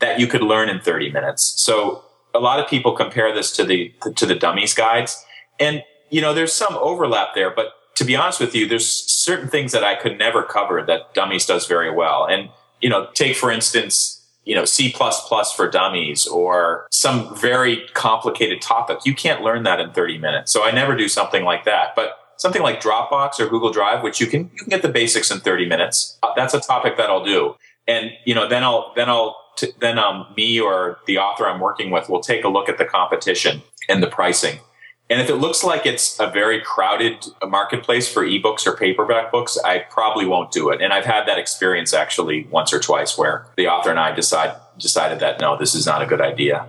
that 0.00 0.18
you 0.18 0.26
could 0.26 0.42
learn 0.42 0.68
in 0.68 0.80
30 0.80 1.12
minutes. 1.12 1.54
So 1.56 2.04
a 2.34 2.40
lot 2.40 2.58
of 2.58 2.68
people 2.68 2.92
compare 2.92 3.32
this 3.32 3.52
to 3.52 3.64
the, 3.64 3.94
to 4.16 4.26
the 4.26 4.34
dummies 4.34 4.74
guides. 4.74 5.24
And, 5.60 5.84
you 6.10 6.20
know, 6.20 6.34
there's 6.34 6.52
some 6.52 6.74
overlap 6.74 7.28
there, 7.36 7.50
but 7.50 7.74
to 7.94 8.04
be 8.04 8.16
honest 8.16 8.40
with 8.40 8.56
you, 8.56 8.68
there's 8.68 8.88
certain 8.88 9.48
things 9.48 9.70
that 9.70 9.84
I 9.84 9.94
could 9.94 10.18
never 10.18 10.42
cover 10.42 10.82
that 10.82 11.14
dummies 11.14 11.46
does 11.46 11.66
very 11.66 11.90
well. 11.90 12.26
And, 12.26 12.50
you 12.80 12.90
know, 12.90 13.08
take 13.14 13.36
for 13.36 13.50
instance, 13.50 14.15
you 14.46 14.54
know, 14.54 14.64
C++ 14.64 14.90
for 14.90 15.68
dummies 15.68 16.26
or 16.26 16.86
some 16.90 17.36
very 17.36 17.82
complicated 17.92 18.62
topic. 18.62 19.00
You 19.04 19.14
can't 19.14 19.42
learn 19.42 19.64
that 19.64 19.80
in 19.80 19.90
30 19.92 20.18
minutes. 20.18 20.52
So 20.52 20.64
I 20.64 20.70
never 20.70 20.96
do 20.96 21.08
something 21.08 21.44
like 21.44 21.64
that. 21.64 21.94
But 21.96 22.12
something 22.36 22.62
like 22.62 22.80
Dropbox 22.80 23.40
or 23.40 23.48
Google 23.48 23.72
Drive, 23.72 24.02
which 24.02 24.20
you 24.20 24.26
can, 24.28 24.50
you 24.54 24.60
can 24.60 24.68
get 24.68 24.82
the 24.82 24.88
basics 24.88 25.30
in 25.30 25.40
30 25.40 25.66
minutes. 25.66 26.16
Uh, 26.22 26.30
that's 26.36 26.54
a 26.54 26.60
topic 26.60 26.96
that 26.96 27.10
I'll 27.10 27.24
do. 27.24 27.56
And, 27.88 28.12
you 28.24 28.34
know, 28.34 28.48
then 28.48 28.62
I'll, 28.62 28.92
then 28.94 29.08
I'll, 29.08 29.36
t- 29.56 29.72
then, 29.80 29.98
um, 29.98 30.26
me 30.36 30.60
or 30.60 30.98
the 31.06 31.18
author 31.18 31.48
I'm 31.48 31.60
working 31.60 31.90
with 31.90 32.08
will 32.08 32.20
take 32.20 32.44
a 32.44 32.48
look 32.48 32.68
at 32.68 32.78
the 32.78 32.84
competition 32.84 33.62
and 33.88 34.02
the 34.02 34.08
pricing 34.08 34.60
and 35.08 35.20
if 35.20 35.30
it 35.30 35.36
looks 35.36 35.62
like 35.62 35.86
it's 35.86 36.18
a 36.18 36.28
very 36.28 36.60
crowded 36.60 37.24
marketplace 37.46 38.12
for 38.12 38.24
ebooks 38.24 38.66
or 38.66 38.76
paperback 38.76 39.30
books, 39.30 39.56
I 39.64 39.78
probably 39.78 40.26
won't 40.26 40.50
do 40.50 40.70
it. 40.70 40.82
And 40.82 40.92
I've 40.92 41.04
had 41.04 41.26
that 41.26 41.38
experience 41.38 41.94
actually 41.94 42.46
once 42.50 42.72
or 42.72 42.80
twice 42.80 43.16
where 43.16 43.46
the 43.56 43.68
author 43.68 43.90
and 43.90 44.00
I 44.00 44.12
decide 44.12 44.56
decided 44.78 45.20
that 45.20 45.40
no, 45.40 45.56
this 45.56 45.74
is 45.74 45.86
not 45.86 46.02
a 46.02 46.06
good 46.06 46.20
idea. 46.20 46.66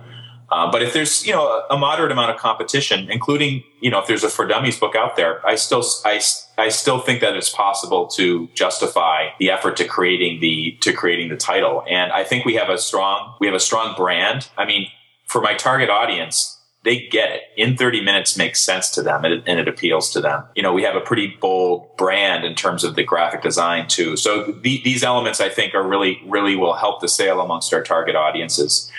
Uh, 0.50 0.70
but 0.70 0.82
if 0.82 0.94
there's 0.94 1.26
you 1.26 1.32
know 1.32 1.64
a 1.68 1.76
moderate 1.76 2.10
amount 2.10 2.30
of 2.30 2.38
competition, 2.38 3.10
including 3.10 3.62
you 3.80 3.90
know 3.90 3.98
if 3.98 4.06
there's 4.06 4.24
a 4.24 4.30
for 4.30 4.46
dummies 4.46 4.78
book 4.78 4.94
out 4.94 5.16
there, 5.16 5.44
I 5.46 5.56
still 5.56 5.84
I, 6.04 6.20
I 6.56 6.68
still 6.70 7.00
think 7.00 7.20
that 7.20 7.36
it's 7.36 7.50
possible 7.50 8.06
to 8.08 8.48
justify 8.54 9.28
the 9.38 9.50
effort 9.50 9.76
to 9.78 9.84
creating 9.84 10.40
the 10.40 10.78
to 10.80 10.92
creating 10.92 11.28
the 11.28 11.36
title. 11.36 11.84
And 11.90 12.12
I 12.12 12.24
think 12.24 12.44
we 12.44 12.54
have 12.54 12.70
a 12.70 12.78
strong 12.78 13.34
we 13.40 13.46
have 13.46 13.56
a 13.56 13.60
strong 13.60 13.94
brand. 13.96 14.48
I 14.56 14.64
mean, 14.64 14.86
for 15.26 15.42
my 15.42 15.54
target 15.54 15.90
audience, 15.90 16.57
they 16.84 17.08
get 17.08 17.30
it 17.30 17.42
in 17.56 17.76
30 17.76 18.02
minutes 18.02 18.36
makes 18.36 18.60
sense 18.60 18.90
to 18.90 19.02
them 19.02 19.24
and 19.24 19.34
it, 19.34 19.44
and 19.46 19.58
it, 19.58 19.68
appeals 19.68 20.10
to 20.12 20.20
them. 20.20 20.44
You 20.54 20.62
know, 20.62 20.72
we 20.72 20.82
have 20.84 20.94
a 20.94 21.00
pretty 21.00 21.36
bold 21.40 21.96
brand 21.96 22.44
in 22.44 22.54
terms 22.54 22.84
of 22.84 22.94
the 22.94 23.02
graphic 23.02 23.42
design 23.42 23.88
too. 23.88 24.16
So 24.16 24.52
the, 24.62 24.80
these 24.84 25.02
elements 25.02 25.40
I 25.40 25.48
think 25.48 25.74
are 25.74 25.86
really, 25.86 26.20
really 26.26 26.56
will 26.56 26.74
help 26.74 27.00
the 27.00 27.08
sale 27.08 27.40
amongst 27.40 27.74
our 27.74 27.82
target 27.82 28.14
audiences. 28.14 28.90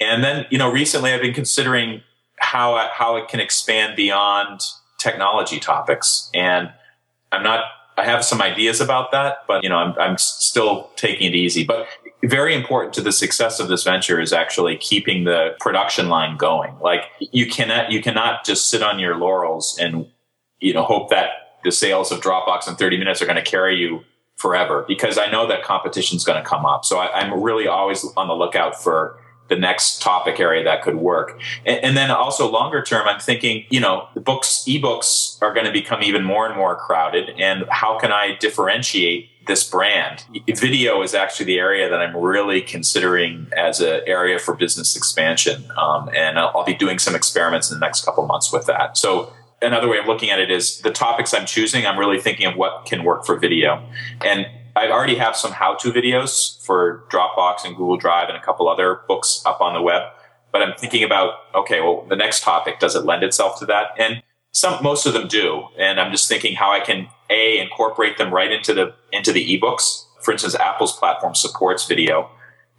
And 0.00 0.22
then, 0.22 0.46
you 0.50 0.58
know, 0.58 0.70
recently 0.70 1.12
I've 1.12 1.22
been 1.22 1.34
considering 1.34 2.02
how, 2.38 2.88
how 2.92 3.16
it 3.16 3.28
can 3.28 3.40
expand 3.40 3.96
beyond 3.96 4.60
technology 4.98 5.60
topics. 5.60 6.30
And 6.34 6.70
I'm 7.30 7.42
not 7.42 7.64
I 7.98 8.04
have 8.04 8.24
some 8.24 8.40
ideas 8.40 8.80
about 8.80 9.10
that, 9.10 9.38
but 9.48 9.64
you 9.64 9.68
know, 9.68 9.76
I'm, 9.76 9.92
I'm 9.98 10.18
still 10.18 10.90
taking 10.94 11.32
it 11.32 11.34
easy. 11.34 11.64
But 11.64 11.88
very 12.24 12.54
important 12.54 12.94
to 12.94 13.00
the 13.00 13.12
success 13.12 13.60
of 13.60 13.68
this 13.68 13.84
venture 13.84 14.20
is 14.20 14.32
actually 14.32 14.76
keeping 14.76 15.24
the 15.24 15.54
production 15.60 16.08
line 16.08 16.36
going. 16.36 16.74
Like 16.80 17.02
you 17.20 17.48
cannot, 17.48 17.92
you 17.92 18.02
cannot 18.02 18.44
just 18.44 18.68
sit 18.68 18.82
on 18.82 18.98
your 18.98 19.16
laurels 19.16 19.78
and, 19.80 20.06
you 20.60 20.74
know, 20.74 20.82
hope 20.82 21.10
that 21.10 21.60
the 21.64 21.72
sales 21.72 22.10
of 22.10 22.20
Dropbox 22.20 22.68
in 22.68 22.76
30 22.76 22.98
minutes 22.98 23.22
are 23.22 23.26
going 23.26 23.36
to 23.36 23.42
carry 23.42 23.76
you 23.76 24.04
forever 24.36 24.84
because 24.86 25.18
I 25.18 25.30
know 25.30 25.46
that 25.48 25.62
competition 25.62 26.16
is 26.16 26.24
going 26.24 26.42
to 26.42 26.48
come 26.48 26.64
up. 26.64 26.84
So 26.84 26.98
I, 26.98 27.20
I'm 27.20 27.40
really 27.42 27.66
always 27.66 28.04
on 28.16 28.28
the 28.28 28.34
lookout 28.34 28.80
for 28.80 29.18
the 29.48 29.56
next 29.56 30.00
topic 30.02 30.38
area 30.40 30.62
that 30.64 30.82
could 30.82 30.96
work. 30.96 31.40
And, 31.64 31.82
and, 31.82 31.96
then 31.96 32.10
also 32.10 32.50
longer 32.50 32.82
term, 32.82 33.08
I'm 33.08 33.18
thinking, 33.18 33.64
you 33.70 33.80
know, 33.80 34.06
the 34.14 34.20
books, 34.20 34.64
ebooks 34.68 35.40
are 35.42 35.54
going 35.54 35.66
to 35.66 35.72
become 35.72 36.02
even 36.02 36.22
more 36.22 36.46
and 36.46 36.54
more 36.54 36.76
crowded. 36.76 37.30
And 37.38 37.64
how 37.70 37.98
can 37.98 38.12
I 38.12 38.36
differentiate 38.38 39.30
this 39.48 39.68
brand? 39.68 40.24
Video 40.48 41.02
is 41.02 41.14
actually 41.14 41.46
the 41.46 41.58
area 41.58 41.90
that 41.90 42.00
I'm 42.00 42.16
really 42.16 42.60
considering 42.60 43.48
as 43.56 43.80
an 43.80 44.02
area 44.06 44.38
for 44.38 44.54
business 44.54 44.96
expansion. 44.96 45.64
Um, 45.76 46.08
and 46.14 46.38
I'll, 46.38 46.52
I'll 46.54 46.64
be 46.64 46.74
doing 46.74 47.00
some 47.00 47.16
experiments 47.16 47.70
in 47.70 47.80
the 47.80 47.84
next 47.84 48.04
couple 48.04 48.24
months 48.26 48.52
with 48.52 48.66
that. 48.66 48.96
So 48.96 49.32
another 49.60 49.88
way 49.88 49.98
of 49.98 50.06
looking 50.06 50.30
at 50.30 50.38
it 50.38 50.50
is 50.50 50.78
the 50.80 50.92
topics 50.92 51.34
I'm 51.34 51.46
choosing, 51.46 51.86
I'm 51.86 51.98
really 51.98 52.20
thinking 52.20 52.46
of 52.46 52.56
what 52.56 52.86
can 52.86 53.02
work 53.02 53.26
for 53.26 53.36
video. 53.36 53.84
And 54.24 54.46
I 54.76 54.88
already 54.90 55.16
have 55.16 55.34
some 55.34 55.50
how-to 55.50 55.90
videos 55.90 56.64
for 56.64 57.04
Dropbox 57.10 57.64
and 57.64 57.74
Google 57.74 57.96
Drive 57.96 58.28
and 58.28 58.38
a 58.38 58.40
couple 58.40 58.68
other 58.68 59.00
books 59.08 59.42
up 59.44 59.60
on 59.60 59.74
the 59.74 59.82
web. 59.82 60.02
But 60.52 60.62
I'm 60.62 60.74
thinking 60.78 61.02
about, 61.02 61.34
okay, 61.54 61.80
well, 61.80 62.06
the 62.08 62.16
next 62.16 62.42
topic, 62.42 62.78
does 62.78 62.94
it 62.94 63.04
lend 63.04 63.24
itself 63.24 63.58
to 63.58 63.66
that? 63.66 63.88
And 63.98 64.22
some, 64.52 64.82
most 64.82 65.04
of 65.04 65.12
them 65.12 65.26
do. 65.26 65.68
And 65.78 66.00
I'm 66.00 66.12
just 66.12 66.28
thinking 66.28 66.54
how 66.54 66.72
I 66.72 66.80
can 66.80 67.08
A, 67.30 67.58
incorporate 67.58 68.18
them 68.18 68.32
right 68.32 68.50
into 68.50 68.72
the, 68.74 68.94
into 69.12 69.32
the 69.32 69.58
ebooks. 69.58 70.04
For 70.20 70.32
instance, 70.32 70.54
Apple's 70.54 70.96
platform 70.96 71.34
supports 71.34 71.86
video. 71.86 72.30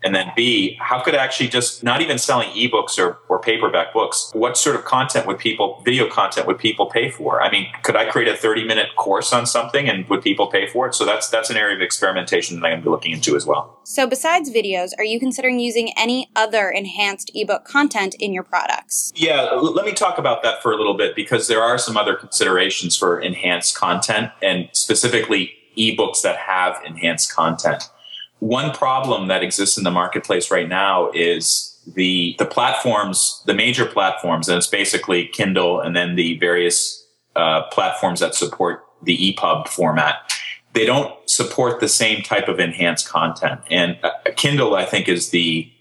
And 0.04 0.16
then 0.16 0.32
B, 0.36 0.78
how 0.80 1.02
could 1.02 1.16
actually 1.16 1.50
just 1.50 1.84
not 1.84 2.02
even 2.02 2.18
selling 2.18 2.50
ebooks 2.50 2.98
or, 2.98 3.20
or 3.28 3.40
paperback 3.40 3.94
books, 3.94 4.32
what 4.34 4.58
sort 4.58 4.76
of 4.76 4.86
content 4.86 5.28
would 5.28 5.40
people, 5.40 5.82
video 5.84 6.10
content 6.10 6.48
would 6.48 6.58
people 6.58 6.86
pay 6.86 7.12
for? 7.12 7.42
I 7.42 7.52
mean, 7.52 7.68
could 7.84 7.96
I 7.96 8.10
create 8.10 8.28
a 8.28 8.38
30 8.38 8.66
minute 8.66 8.96
course 8.96 9.34
on 9.34 9.46
something 9.46 9.90
and 9.90 10.08
would 10.08 10.22
people 10.22 10.48
pay 10.48 10.68
for 10.68 10.88
it? 10.88 10.96
So 10.96 11.06
that's, 11.06 11.30
that's 11.30 11.50
an 11.50 11.58
area 11.58 11.76
of 11.76 11.82
experimentation 11.82 12.60
that 12.60 12.66
I'm 12.66 12.72
going 12.72 12.82
to 12.82 12.86
be 12.86 12.90
looking 12.90 13.12
into 13.12 13.36
as 13.36 13.46
well. 13.46 13.80
So 13.84 14.08
besides 14.08 14.50
videos, 14.50 14.92
are 14.98 15.04
you 15.04 15.20
considering 15.20 15.60
using 15.60 15.92
any 15.98 16.30
other 16.36 16.70
enhanced 16.70 17.32
ebook 17.36 17.66
content 17.66 18.16
in 18.20 18.34
your 18.34 18.44
products? 18.44 19.12
Yeah, 19.16 19.52
let 19.52 19.86
me 19.86 19.94
talk 19.94 20.18
about 20.18 20.44
that 20.44 20.62
for 20.62 20.72
a 20.72 20.78
little 20.78 20.96
bit 20.96 21.16
because 21.16 21.48
there 21.48 21.62
are 21.62 21.78
some 21.78 21.98
other 21.98 22.16
considerations 22.16 22.96
for 22.96 23.20
enhanced 23.20 23.76
content 23.76 24.32
and 24.42 24.70
specifically 24.72 25.54
ebooks 25.78 26.22
that 26.22 26.38
have 26.38 26.78
enhanced 26.86 27.34
content 27.34 27.90
one 28.40 28.72
problem 28.72 29.28
that 29.28 29.44
exists 29.44 29.78
in 29.78 29.84
the 29.84 29.92
marketplace 29.92 30.50
right 30.50 30.68
now 30.68 31.12
is 31.12 31.78
the 31.96 32.36
the 32.40 32.46
platforms, 32.46 33.42
the 33.46 33.54
major 33.54 33.86
platforms, 33.86 34.48
and 34.48 34.58
it's 34.58 34.68
basically 34.68 35.28
Kindle 35.28 35.80
and 35.80 35.96
then 35.96 36.16
the 36.16 36.38
various 36.40 37.06
uh, 37.36 37.64
platforms 37.72 38.20
that 38.20 38.36
support 38.36 38.86
the 39.04 39.34
EPUB 39.34 39.68
format. 39.68 40.34
They 40.74 40.86
don't 40.86 41.14
support 41.30 41.80
the 41.80 41.88
same 41.88 42.22
type 42.22 42.48
of 42.48 42.60
enhanced 42.60 43.08
content. 43.08 43.62
And 43.72 43.98
uh, 44.04 44.12
Kindle, 44.36 44.76
I 44.76 44.86
think, 44.86 45.08
is 45.08 45.32
the 45.32 45.72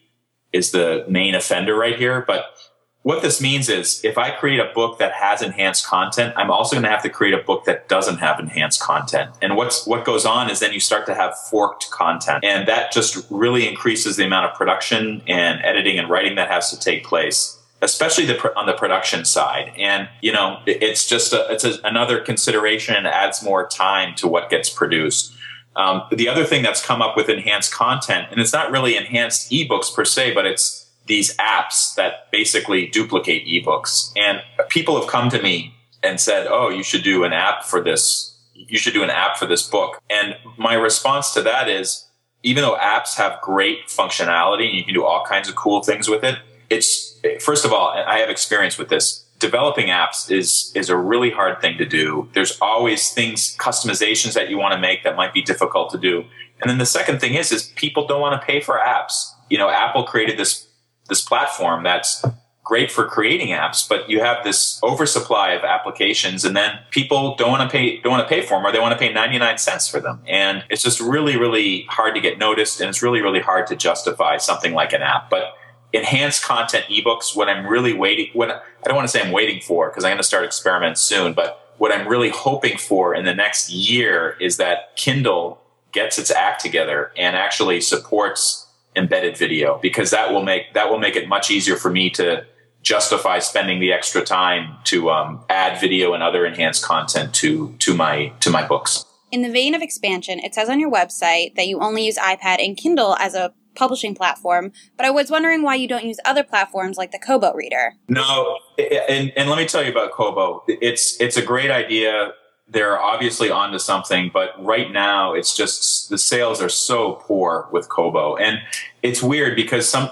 is 0.52 0.70
the 0.70 1.04
main 1.08 1.34
offender 1.34 1.76
right 1.76 1.98
here. 1.98 2.24
But 2.26 2.57
what 3.02 3.22
this 3.22 3.40
means 3.40 3.68
is 3.68 4.04
if 4.04 4.18
I 4.18 4.30
create 4.32 4.60
a 4.60 4.70
book 4.74 4.98
that 4.98 5.12
has 5.12 5.40
enhanced 5.40 5.86
content, 5.86 6.34
I'm 6.36 6.50
also 6.50 6.74
going 6.74 6.82
to 6.82 6.90
have 6.90 7.02
to 7.04 7.08
create 7.08 7.32
a 7.32 7.42
book 7.42 7.64
that 7.64 7.88
doesn't 7.88 8.18
have 8.18 8.38
enhanced 8.40 8.80
content. 8.80 9.30
And 9.40 9.56
what's 9.56 9.86
what 9.86 10.04
goes 10.04 10.26
on 10.26 10.50
is 10.50 10.60
then 10.60 10.72
you 10.72 10.80
start 10.80 11.06
to 11.06 11.14
have 11.14 11.38
forked 11.38 11.90
content, 11.90 12.44
and 12.44 12.66
that 12.68 12.92
just 12.92 13.24
really 13.30 13.68
increases 13.68 14.16
the 14.16 14.24
amount 14.24 14.50
of 14.50 14.56
production 14.56 15.22
and 15.26 15.64
editing 15.64 15.98
and 15.98 16.10
writing 16.10 16.34
that 16.36 16.48
has 16.48 16.70
to 16.70 16.78
take 16.78 17.04
place 17.04 17.58
especially 17.80 18.26
the, 18.26 18.56
on 18.56 18.66
the 18.66 18.72
production 18.72 19.24
side. 19.24 19.72
And, 19.78 20.08
you 20.20 20.32
know, 20.32 20.60
it's 20.66 21.06
just 21.06 21.32
a, 21.32 21.46
it's 21.50 21.64
a, 21.64 21.78
another 21.84 22.20
consideration 22.20 22.94
and 22.94 23.06
adds 23.06 23.42
more 23.42 23.68
time 23.68 24.14
to 24.16 24.26
what 24.26 24.50
gets 24.50 24.68
produced. 24.68 25.32
Um, 25.76 26.02
the 26.10 26.28
other 26.28 26.44
thing 26.44 26.62
that's 26.62 26.84
come 26.84 27.00
up 27.00 27.16
with 27.16 27.28
enhanced 27.28 27.72
content, 27.72 28.28
and 28.30 28.40
it's 28.40 28.52
not 28.52 28.72
really 28.72 28.96
enhanced 28.96 29.50
ebooks 29.52 29.94
per 29.94 30.04
se, 30.04 30.34
but 30.34 30.44
it's 30.44 30.87
these 31.08 31.36
apps 31.38 31.94
that 31.96 32.30
basically 32.30 32.86
duplicate 32.86 33.46
ebooks. 33.46 34.12
And 34.16 34.40
people 34.68 34.98
have 35.00 35.08
come 35.08 35.30
to 35.30 35.42
me 35.42 35.74
and 36.02 36.20
said, 36.20 36.46
"Oh, 36.48 36.68
you 36.68 36.82
should 36.82 37.02
do 37.02 37.24
an 37.24 37.32
app 37.32 37.64
for 37.64 37.82
this. 37.82 38.36
You 38.54 38.78
should 38.78 38.94
do 38.94 39.02
an 39.02 39.10
app 39.10 39.36
for 39.36 39.46
this 39.46 39.62
book." 39.62 40.00
And 40.08 40.36
my 40.56 40.74
response 40.74 41.32
to 41.34 41.42
that 41.42 41.68
is, 41.68 42.04
even 42.42 42.62
though 42.62 42.76
apps 42.76 43.16
have 43.16 43.40
great 43.40 43.88
functionality 43.88 44.68
and 44.68 44.76
you 44.76 44.84
can 44.84 44.94
do 44.94 45.04
all 45.04 45.24
kinds 45.24 45.48
of 45.48 45.56
cool 45.56 45.82
things 45.82 46.08
with 46.08 46.22
it, 46.22 46.36
it's 46.70 47.18
first 47.40 47.64
of 47.64 47.72
all, 47.72 47.88
I 47.90 48.18
have 48.18 48.30
experience 48.30 48.78
with 48.78 48.88
this. 48.88 49.24
Developing 49.38 49.86
apps 49.86 50.30
is 50.30 50.72
is 50.74 50.90
a 50.90 50.96
really 50.96 51.30
hard 51.30 51.60
thing 51.60 51.78
to 51.78 51.84
do. 51.84 52.28
There's 52.32 52.58
always 52.60 53.10
things, 53.10 53.56
customizations 53.56 54.34
that 54.34 54.50
you 54.50 54.58
want 54.58 54.74
to 54.74 54.80
make 54.80 55.04
that 55.04 55.16
might 55.16 55.32
be 55.32 55.42
difficult 55.42 55.90
to 55.92 55.98
do. 55.98 56.24
And 56.60 56.68
then 56.68 56.78
the 56.78 56.86
second 56.86 57.20
thing 57.20 57.34
is, 57.34 57.52
is 57.52 57.72
people 57.76 58.06
don't 58.06 58.20
want 58.20 58.40
to 58.40 58.44
pay 58.44 58.60
for 58.60 58.78
apps. 58.78 59.32
You 59.48 59.58
know, 59.58 59.70
Apple 59.70 60.02
created 60.02 60.38
this 60.38 60.67
this 61.08 61.22
platform 61.22 61.82
that's 61.82 62.24
great 62.68 62.92
for 62.92 63.06
creating 63.06 63.48
apps, 63.48 63.88
but 63.88 64.10
you 64.10 64.20
have 64.20 64.44
this 64.44 64.78
oversupply 64.82 65.52
of 65.52 65.64
applications 65.64 66.44
and 66.44 66.54
then 66.54 66.78
people 66.90 67.34
don't 67.36 67.50
want 67.50 67.62
to 67.62 67.68
pay, 67.74 67.98
don't 68.02 68.12
want 68.12 68.22
to 68.22 68.28
pay 68.28 68.42
for 68.42 68.58
them 68.58 68.66
or 68.66 68.70
they 68.70 68.78
want 68.78 68.92
to 68.92 68.98
pay 68.98 69.10
99 69.10 69.56
cents 69.56 69.88
for 69.88 70.00
them. 70.00 70.20
And 70.26 70.62
it's 70.68 70.82
just 70.82 71.00
really, 71.00 71.38
really 71.38 71.84
hard 71.88 72.14
to 72.14 72.20
get 72.20 72.36
noticed 72.36 72.80
and 72.82 72.90
it's 72.90 73.02
really, 73.02 73.22
really 73.22 73.40
hard 73.40 73.66
to 73.68 73.76
justify 73.76 74.36
something 74.36 74.74
like 74.74 74.92
an 74.92 75.00
app. 75.00 75.30
But 75.30 75.54
enhanced 75.94 76.44
content 76.44 76.84
ebooks, 76.90 77.34
what 77.34 77.48
I'm 77.48 77.66
really 77.66 77.94
waiting, 77.94 78.28
what 78.34 78.50
I 78.50 78.60
don't 78.84 78.96
want 78.96 79.08
to 79.08 79.12
say 79.12 79.22
I'm 79.22 79.32
waiting 79.32 79.62
for 79.62 79.88
because 79.88 80.04
I'm 80.04 80.10
going 80.10 80.18
to 80.18 80.24
start 80.24 80.44
experiments 80.44 81.00
soon, 81.00 81.32
but 81.32 81.72
what 81.78 81.90
I'm 81.90 82.06
really 82.06 82.28
hoping 82.28 82.76
for 82.76 83.14
in 83.14 83.24
the 83.24 83.34
next 83.34 83.70
year 83.70 84.36
is 84.40 84.58
that 84.58 84.94
Kindle 84.94 85.62
gets 85.92 86.18
its 86.18 86.30
act 86.30 86.60
together 86.60 87.12
and 87.16 87.34
actually 87.34 87.80
supports 87.80 88.66
embedded 88.98 89.36
video 89.36 89.78
because 89.80 90.10
that 90.10 90.32
will 90.32 90.42
make 90.42 90.74
that 90.74 90.90
will 90.90 90.98
make 90.98 91.16
it 91.16 91.28
much 91.28 91.50
easier 91.50 91.76
for 91.76 91.90
me 91.90 92.10
to 92.10 92.44
justify 92.82 93.38
spending 93.38 93.80
the 93.80 93.92
extra 93.92 94.22
time 94.22 94.76
to 94.84 95.10
um, 95.10 95.44
add 95.48 95.80
video 95.80 96.14
and 96.14 96.22
other 96.22 96.44
enhanced 96.44 96.84
content 96.84 97.34
to 97.34 97.74
to 97.78 97.94
my 97.94 98.32
to 98.40 98.50
my 98.50 98.66
books. 98.66 99.04
In 99.30 99.42
the 99.42 99.50
vein 99.50 99.74
of 99.74 99.82
expansion, 99.82 100.38
it 100.38 100.54
says 100.54 100.68
on 100.68 100.80
your 100.80 100.90
website 100.90 101.54
that 101.56 101.66
you 101.68 101.80
only 101.80 102.06
use 102.06 102.16
iPad 102.16 102.64
and 102.64 102.76
Kindle 102.76 103.14
as 103.16 103.34
a 103.34 103.52
publishing 103.74 104.14
platform, 104.14 104.72
but 104.96 105.06
I 105.06 105.10
was 105.10 105.30
wondering 105.30 105.62
why 105.62 105.76
you 105.76 105.86
don't 105.86 106.04
use 106.04 106.18
other 106.24 106.42
platforms 106.42 106.96
like 106.96 107.12
the 107.12 107.18
Kobo 107.18 107.52
reader. 107.54 107.94
No, 108.08 108.58
and, 108.78 109.32
and 109.36 109.48
let 109.48 109.56
me 109.56 109.66
tell 109.66 109.84
you 109.84 109.90
about 109.90 110.12
Kobo. 110.12 110.64
It's 110.66 111.20
it's 111.20 111.36
a 111.36 111.42
great 111.42 111.70
idea 111.70 112.32
they're 112.70 113.00
obviously 113.00 113.50
onto 113.50 113.78
something, 113.78 114.30
but 114.32 114.52
right 114.62 114.92
now 114.92 115.32
it's 115.32 115.56
just 115.56 116.10
the 116.10 116.18
sales 116.18 116.60
are 116.60 116.68
so 116.68 117.14
poor 117.14 117.68
with 117.72 117.88
Kobo. 117.88 118.36
And 118.36 118.58
it's 119.02 119.22
weird 119.22 119.56
because 119.56 119.88
some, 119.88 120.10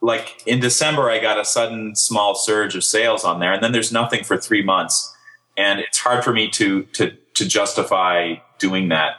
like 0.00 0.42
in 0.46 0.58
December, 0.58 1.10
I 1.10 1.20
got 1.20 1.38
a 1.38 1.44
sudden 1.44 1.94
small 1.94 2.34
surge 2.34 2.74
of 2.74 2.82
sales 2.82 3.24
on 3.24 3.38
there, 3.38 3.52
and 3.52 3.62
then 3.62 3.72
there's 3.72 3.92
nothing 3.92 4.24
for 4.24 4.36
three 4.36 4.62
months. 4.62 5.14
And 5.56 5.80
it's 5.80 5.98
hard 5.98 6.24
for 6.24 6.32
me 6.32 6.48
to, 6.50 6.82
to, 6.94 7.12
to 7.34 7.46
justify 7.46 8.34
doing 8.58 8.88
that. 8.88 9.16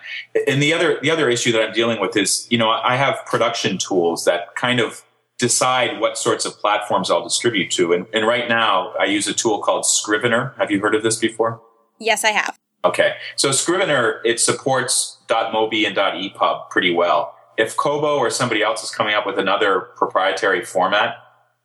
And 0.47 0.61
the 0.61 0.73
other, 0.73 0.99
the 1.01 1.11
other 1.11 1.29
issue 1.29 1.51
that 1.51 1.61
I'm 1.61 1.73
dealing 1.73 2.01
with 2.01 2.17
is, 2.17 2.47
you 2.49 2.57
know, 2.57 2.69
I 2.69 2.95
have 2.95 3.23
production 3.25 3.77
tools 3.77 4.25
that 4.25 4.55
kind 4.55 4.79
of 4.79 5.03
decide 5.37 5.99
what 5.99 6.17
sorts 6.17 6.45
of 6.45 6.57
platforms 6.57 7.11
I'll 7.11 7.23
distribute 7.23 7.69
to. 7.71 7.93
And, 7.93 8.07
and 8.13 8.25
right 8.25 8.49
now 8.49 8.93
I 8.99 9.05
use 9.05 9.27
a 9.27 9.33
tool 9.33 9.59
called 9.59 9.85
Scrivener. 9.85 10.53
Have 10.57 10.71
you 10.71 10.79
heard 10.79 10.95
of 10.95 11.03
this 11.03 11.17
before? 11.17 11.61
Yes, 11.99 12.23
I 12.23 12.31
have. 12.31 12.57
Okay. 12.85 13.15
So 13.35 13.51
Scrivener, 13.51 14.21
it 14.25 14.39
supports 14.39 15.17
.mobi 15.27 15.87
and 15.87 15.95
.epub 15.95 16.69
pretty 16.69 16.93
well. 16.93 17.35
If 17.57 17.77
Kobo 17.77 18.17
or 18.17 18.29
somebody 18.29 18.61
else 18.61 18.83
is 18.83 18.91
coming 18.91 19.13
up 19.13 19.25
with 19.25 19.39
another 19.39 19.81
proprietary 19.95 20.65
format, 20.65 21.15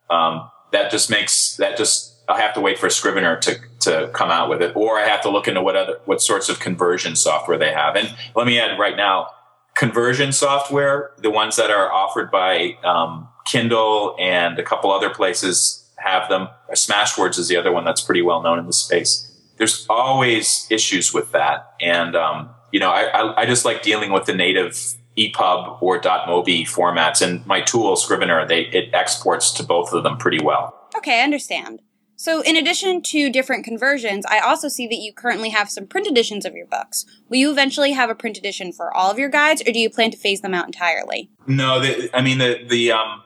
um, 0.09 0.49
that 0.71 0.91
just 0.91 1.09
makes, 1.09 1.57
that 1.57 1.77
just, 1.77 2.13
I 2.29 2.39
have 2.39 2.53
to 2.53 2.61
wait 2.61 2.77
for 2.77 2.89
Scrivener 2.89 3.37
to, 3.37 3.59
to 3.81 4.09
come 4.13 4.29
out 4.29 4.49
with 4.49 4.61
it, 4.61 4.75
or 4.75 4.99
I 4.99 5.07
have 5.07 5.21
to 5.23 5.29
look 5.29 5.47
into 5.47 5.61
what 5.61 5.75
other, 5.75 5.99
what 6.05 6.21
sorts 6.21 6.47
of 6.47 6.59
conversion 6.59 7.15
software 7.15 7.57
they 7.57 7.73
have. 7.73 7.95
And 7.95 8.15
let 8.35 8.45
me 8.45 8.59
add 8.59 8.77
right 8.79 8.95
now, 8.95 9.31
conversion 9.75 10.31
software, 10.31 11.11
the 11.17 11.31
ones 11.31 11.55
that 11.55 11.71
are 11.71 11.91
offered 11.91 12.29
by, 12.29 12.77
um, 12.83 13.27
Kindle 13.45 14.15
and 14.19 14.59
a 14.59 14.63
couple 14.63 14.91
other 14.91 15.09
places 15.09 15.83
have 15.97 16.29
them. 16.29 16.49
Smashwords 16.73 17.39
is 17.39 17.47
the 17.47 17.57
other 17.57 17.71
one 17.71 17.83
that's 17.83 18.01
pretty 18.01 18.21
well 18.21 18.43
known 18.43 18.59
in 18.59 18.67
the 18.67 18.73
space 18.73 19.28
there's 19.59 19.85
always 19.89 20.65
issues 20.71 21.13
with 21.13 21.31
that. 21.33 21.73
And, 21.79 22.15
um, 22.15 22.49
you 22.71 22.79
know, 22.79 22.89
I, 22.89 23.03
I, 23.03 23.41
I, 23.41 23.45
just 23.45 23.65
like 23.65 23.83
dealing 23.83 24.11
with 24.11 24.25
the 24.25 24.33
native 24.33 24.71
EPUB 25.17 25.81
or 25.81 25.99
.mobi 26.01 26.63
formats 26.63 27.21
and 27.21 27.45
my 27.45 27.61
tool 27.61 27.95
Scrivener, 27.95 28.47
they, 28.47 28.61
it 28.67 28.93
exports 28.93 29.51
to 29.51 29.63
both 29.63 29.93
of 29.93 30.03
them 30.03 30.17
pretty 30.17 30.39
well. 30.43 30.89
Okay, 30.97 31.19
I 31.19 31.23
understand. 31.23 31.81
So, 32.15 32.41
in 32.41 32.57
addition 32.57 33.01
to 33.03 33.29
different 33.29 33.63
conversions, 33.63 34.25
I 34.25 34.39
also 34.39 34.67
see 34.67 34.87
that 34.87 34.97
you 34.97 35.13
currently 35.13 35.49
have 35.49 35.69
some 35.69 35.87
print 35.87 36.05
editions 36.05 36.45
of 36.45 36.53
your 36.53 36.65
books. 36.65 37.05
Will 37.29 37.37
you 37.37 37.49
eventually 37.49 37.93
have 37.93 38.09
a 38.09 38.15
print 38.15 38.37
edition 38.37 38.73
for 38.73 38.93
all 38.93 39.09
of 39.09 39.17
your 39.17 39.29
guides, 39.29 39.61
or 39.65 39.71
do 39.71 39.79
you 39.79 39.89
plan 39.89 40.11
to 40.11 40.17
phase 40.17 40.41
them 40.41 40.53
out 40.53 40.65
entirely? 40.65 41.29
No, 41.47 41.79
the, 41.79 42.09
I 42.13 42.21
mean 42.21 42.37
the 42.39 42.65
the 42.67 42.91
um, 42.91 43.23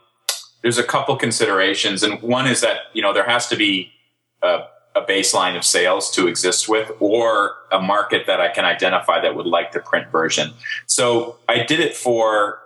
there's 0.61 0.77
a 0.77 0.83
couple 0.83 1.15
considerations, 1.15 2.03
and 2.03 2.21
one 2.21 2.45
is 2.45 2.61
that 2.61 2.81
you 2.93 3.01
know 3.01 3.13
there 3.13 3.25
has 3.25 3.47
to 3.47 3.55
be 3.55 3.91
a 4.43 4.59
a 4.95 5.01
baseline 5.01 5.57
of 5.57 5.63
sales 5.63 6.11
to 6.11 6.27
exist 6.27 6.69
with 6.69 6.91
or 6.99 7.55
a 7.71 7.81
market 7.81 8.27
that 8.27 8.39
I 8.39 8.49
can 8.49 8.65
identify 8.65 9.19
that 9.21 9.35
would 9.35 9.47
like 9.47 9.71
the 9.71 9.79
print 9.79 10.11
version. 10.11 10.53
So 10.85 11.37
I 11.49 11.63
did 11.63 11.79
it 11.79 11.95
for 11.95 12.59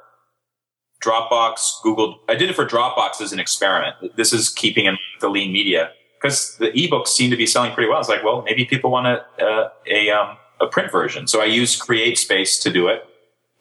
Dropbox, 1.01 1.81
Google. 1.83 2.19
I 2.27 2.35
did 2.35 2.49
it 2.49 2.55
for 2.55 2.65
Dropbox 2.65 3.21
as 3.21 3.31
an 3.31 3.39
experiment. 3.39 4.15
This 4.17 4.33
is 4.33 4.49
keeping 4.49 4.85
in 4.85 4.97
the 5.21 5.29
lean 5.29 5.53
media 5.53 5.91
because 6.19 6.57
the 6.57 6.71
ebooks 6.71 7.09
seem 7.09 7.29
to 7.29 7.37
be 7.37 7.45
selling 7.45 7.71
pretty 7.71 7.89
well. 7.89 7.99
It's 7.99 8.09
like, 8.09 8.23
well, 8.23 8.41
maybe 8.41 8.65
people 8.65 8.91
want 8.91 9.07
a, 9.07 9.71
a, 9.85 10.09
um, 10.09 10.37
a 10.59 10.67
print 10.67 10.91
version. 10.91 11.27
So 11.27 11.41
I 11.41 11.45
used 11.45 11.81
CreateSpace 11.81 12.61
to 12.63 12.71
do 12.71 12.87
it. 12.87 13.05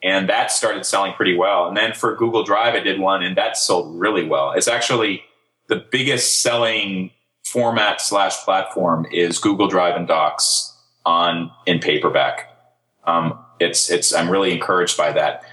And 0.03 0.29
that 0.29 0.51
started 0.51 0.85
selling 0.85 1.13
pretty 1.13 1.35
well. 1.35 1.67
And 1.67 1.75
then 1.75 1.93
for 1.93 2.15
Google 2.15 2.43
Drive, 2.43 2.75
I 2.75 2.79
did 2.81 2.99
one 2.99 3.23
and 3.23 3.35
that 3.35 3.57
sold 3.57 3.99
really 3.99 4.23
well. 4.23 4.51
It's 4.51 4.67
actually 4.67 5.23
the 5.69 5.75
biggest 5.75 6.43
selling 6.43 7.11
format 7.51 8.01
slash 8.01 8.37
platform 8.43 9.05
is 9.11 9.39
Google 9.39 9.67
Drive 9.67 9.95
and 9.95 10.07
Docs 10.07 10.75
on 11.05 11.51
in 11.65 11.79
paperback. 11.79 12.51
Um, 13.05 13.39
it's 13.59 13.89
it's 13.89 14.13
I'm 14.13 14.29
really 14.29 14.51
encouraged 14.51 14.97
by 14.97 15.11
that. 15.13 15.43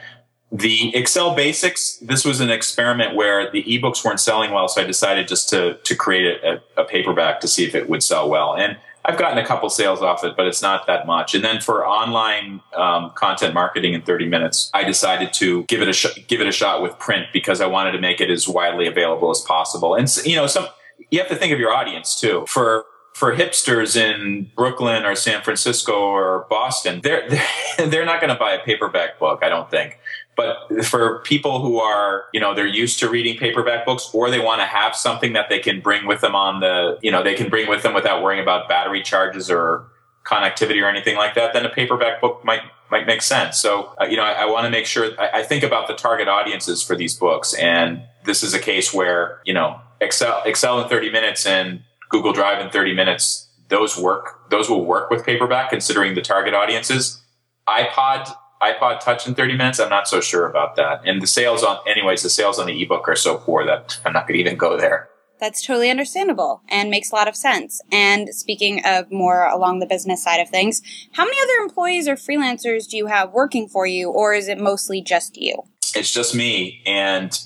The 0.51 0.95
Excel 0.95 1.35
Basics. 1.35 1.97
This 1.99 2.25
was 2.25 2.41
an 2.41 2.51
experiment 2.51 3.17
where 3.17 3.51
the 3.51 3.63
ebooks 3.65 4.05
weren't 4.05 4.21
selling 4.21 4.53
well, 4.53 4.69
so 4.69 4.83
I 4.83 4.85
decided 4.85 5.29
just 5.29 5.49
to 5.51 5.79
to 5.83 5.95
create 5.95 6.43
a, 6.43 6.63
a 6.77 6.85
paperback 6.85 7.41
to 7.41 7.49
see 7.49 7.65
if 7.65 7.75
it 7.75 7.89
would 7.89 8.03
sell 8.03 8.29
well. 8.29 8.55
And 8.57 8.77
I've 9.05 9.19
gotten 9.19 9.37
a 9.37 9.47
couple 9.47 9.69
sales 9.69 10.01
off 10.01 10.25
it, 10.25 10.35
but 10.37 10.47
it's 10.47 10.63
not 10.63 10.87
that 10.87 11.07
much. 11.07 11.35
And 11.35 11.45
then 11.45 11.61
for 11.61 11.87
online 11.87 12.61
um, 12.75 13.11
content 13.15 13.53
marketing 13.53 13.93
in 13.93 14.01
30 14.01 14.27
minutes, 14.27 14.71
I 14.73 14.83
decided 14.83 15.35
to 15.35 15.65
give 15.65 15.83
it 15.83 15.89
a 15.89 15.93
sh- 15.93 16.19
give 16.27 16.41
it 16.41 16.47
a 16.47 16.53
shot 16.53 16.83
with 16.83 16.99
print 16.99 17.27
because 17.33 17.61
I 17.61 17.67
wanted 17.67 17.93
to 17.93 18.01
make 18.01 18.21
it 18.21 18.31
as 18.31 18.49
widely 18.49 18.87
available 18.87 19.31
as 19.31 19.41
possible. 19.41 19.95
And 19.95 20.09
you 20.25 20.37
know, 20.37 20.47
some 20.47 20.67
you 21.11 21.19
have 21.19 21.29
to 21.29 21.37
think 21.37 21.53
of 21.53 21.59
your 21.59 21.73
audience 21.73 22.19
too. 22.19 22.45
For 22.49 22.85
for 23.15 23.35
hipsters 23.35 23.97
in 23.97 24.51
Brooklyn 24.57 25.05
or 25.05 25.15
San 25.15 25.43
Francisco 25.43 25.93
or 25.93 26.47
Boston, 26.51 27.01
they're 27.03 27.29
they're, 27.29 27.47
they're 27.87 28.05
not 28.05 28.21
going 28.21 28.33
to 28.33 28.39
buy 28.39 28.53
a 28.53 28.65
paperback 28.65 29.19
book, 29.19 29.41
I 29.43 29.49
don't 29.49 29.71
think. 29.71 29.99
But 30.37 30.85
for 30.85 31.21
people 31.21 31.63
who 31.63 31.79
are, 31.79 32.25
you 32.33 32.41
know, 32.41 32.55
they're 32.55 32.67
used 32.67 32.99
to 32.99 33.09
reading 33.09 33.39
paperback 33.39 33.87
books 33.87 34.11
or 34.13 34.31
they 34.31 34.41
want 34.41 34.61
to 34.61 34.67
have 34.67 34.97
something 34.97 35.33
that 35.35 35.49
they 35.49 35.61
can 35.61 35.81
bring 35.81 36.07
with 36.09 36.23
them 36.23 36.35
on 36.35 36.59
the, 36.59 36.99
you 37.03 37.11
know, 37.13 37.23
they 37.23 37.35
can 37.35 37.49
bring 37.49 37.69
with 37.69 37.85
them 37.85 37.95
without 37.95 38.21
worrying 38.21 38.43
about 38.43 38.69
battery 38.69 39.01
charges 39.01 39.49
or 39.49 39.87
connectivity 40.25 40.83
or 40.83 40.89
anything 40.89 41.17
like 41.17 41.35
that, 41.35 41.53
then 41.53 41.65
a 41.65 41.69
paperback 41.69 42.21
book 42.21 42.45
might 42.45 42.63
might 42.91 43.07
make 43.07 43.23
sense. 43.23 43.59
So, 43.59 43.95
uh, 44.01 44.05
you 44.05 44.17
know, 44.17 44.23
I, 44.23 44.33
I 44.33 44.45
want 44.47 44.65
to 44.65 44.71
make 44.71 44.87
sure 44.87 45.11
I, 45.19 45.41
I 45.41 45.43
think 45.43 45.63
about 45.63 45.89
the 45.89 45.95
target 45.95 46.29
audiences 46.29 46.83
for 46.83 46.97
these 46.97 47.15
books, 47.15 47.55
and 47.55 48.03
this 48.25 48.43
is 48.43 48.55
a 48.55 48.59
case 48.59 48.93
where 48.93 49.41
you 49.45 49.55
know 49.55 49.81
Excel 50.01 50.43
Excel 50.45 50.81
in 50.81 50.89
30 50.89 51.11
minutes 51.11 51.47
and 51.47 51.83
Google 52.11 52.33
Drive 52.33 52.65
in 52.65 52.71
30 52.71 52.95
minutes, 52.95 53.49
those 53.69 53.99
work 53.99 54.51
those 54.51 54.69
will 54.69 54.85
work 54.85 55.11
with 55.11 55.25
paperback 55.25 55.71
considering 55.71 56.15
the 56.15 56.23
target 56.23 56.55
audiences. 56.55 57.23
iPod, 57.69 58.33
iPod 58.63 59.01
Touch 59.01 59.27
in 59.27 59.35
30 59.35 59.57
minutes, 59.57 59.81
I'm 59.81 59.89
not 59.89 60.07
so 60.07 60.21
sure 60.21 60.47
about 60.47 60.77
that. 60.77 61.03
And 61.05 61.21
the 61.21 61.27
sales 61.27 61.63
on, 61.65 61.79
anyways, 61.89 62.23
the 62.23 62.31
sales 62.31 62.59
on 62.59 62.67
the 62.67 62.83
ebook 62.83 63.09
are 63.09 63.17
so 63.17 63.39
poor 63.39 63.65
that 63.67 63.99
I'm 64.05 64.13
not 64.13 64.29
going 64.29 64.35
to 64.35 64.41
even 64.41 64.57
go 64.57 64.77
there. 64.77 65.09
That's 65.41 65.67
totally 65.67 65.91
understandable 65.91 66.63
and 66.69 66.91
makes 66.91 67.11
a 67.11 67.15
lot 67.15 67.27
of 67.27 67.37
sense. 67.37 67.83
And 67.91 68.29
speaking 68.29 68.83
of 68.85 69.11
more 69.11 69.47
along 69.47 69.81
the 69.81 69.87
business 69.87 70.23
side 70.23 70.41
of 70.41 70.49
things, 70.49 70.81
how 71.13 71.25
many 71.25 71.37
other 71.43 71.65
employees 71.65 72.07
or 72.07 72.15
freelancers 72.15 72.89
do 72.89 72.97
you 72.97 73.07
have 73.07 73.33
working 73.33 73.69
for 73.69 73.87
you, 73.87 74.11
or 74.11 74.33
is 74.33 74.49
it 74.49 74.59
mostly 74.59 75.03
just 75.03 75.37
you? 75.37 75.63
It's 75.95 76.13
just 76.13 76.35
me. 76.35 76.83
And 76.87 77.37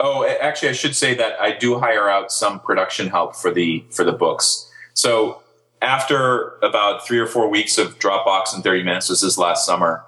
oh, 0.00 0.24
actually, 0.40 0.68
I 0.70 0.72
should 0.72 0.96
say 0.96 1.14
that 1.14 1.40
I 1.40 1.56
do 1.56 1.78
hire 1.78 2.08
out 2.08 2.30
some 2.30 2.60
production 2.60 3.08
help 3.08 3.36
for 3.36 3.50
the 3.52 3.84
for 3.90 4.04
the 4.04 4.12
books. 4.12 4.70
So 4.94 5.42
after 5.80 6.58
about 6.62 7.06
three 7.06 7.18
or 7.18 7.26
four 7.26 7.48
weeks 7.48 7.78
of 7.78 7.98
Dropbox 7.98 8.54
in 8.54 8.62
30 8.62 8.82
minutes, 8.82 9.08
this 9.08 9.22
is 9.22 9.38
last 9.38 9.64
summer 9.64 10.04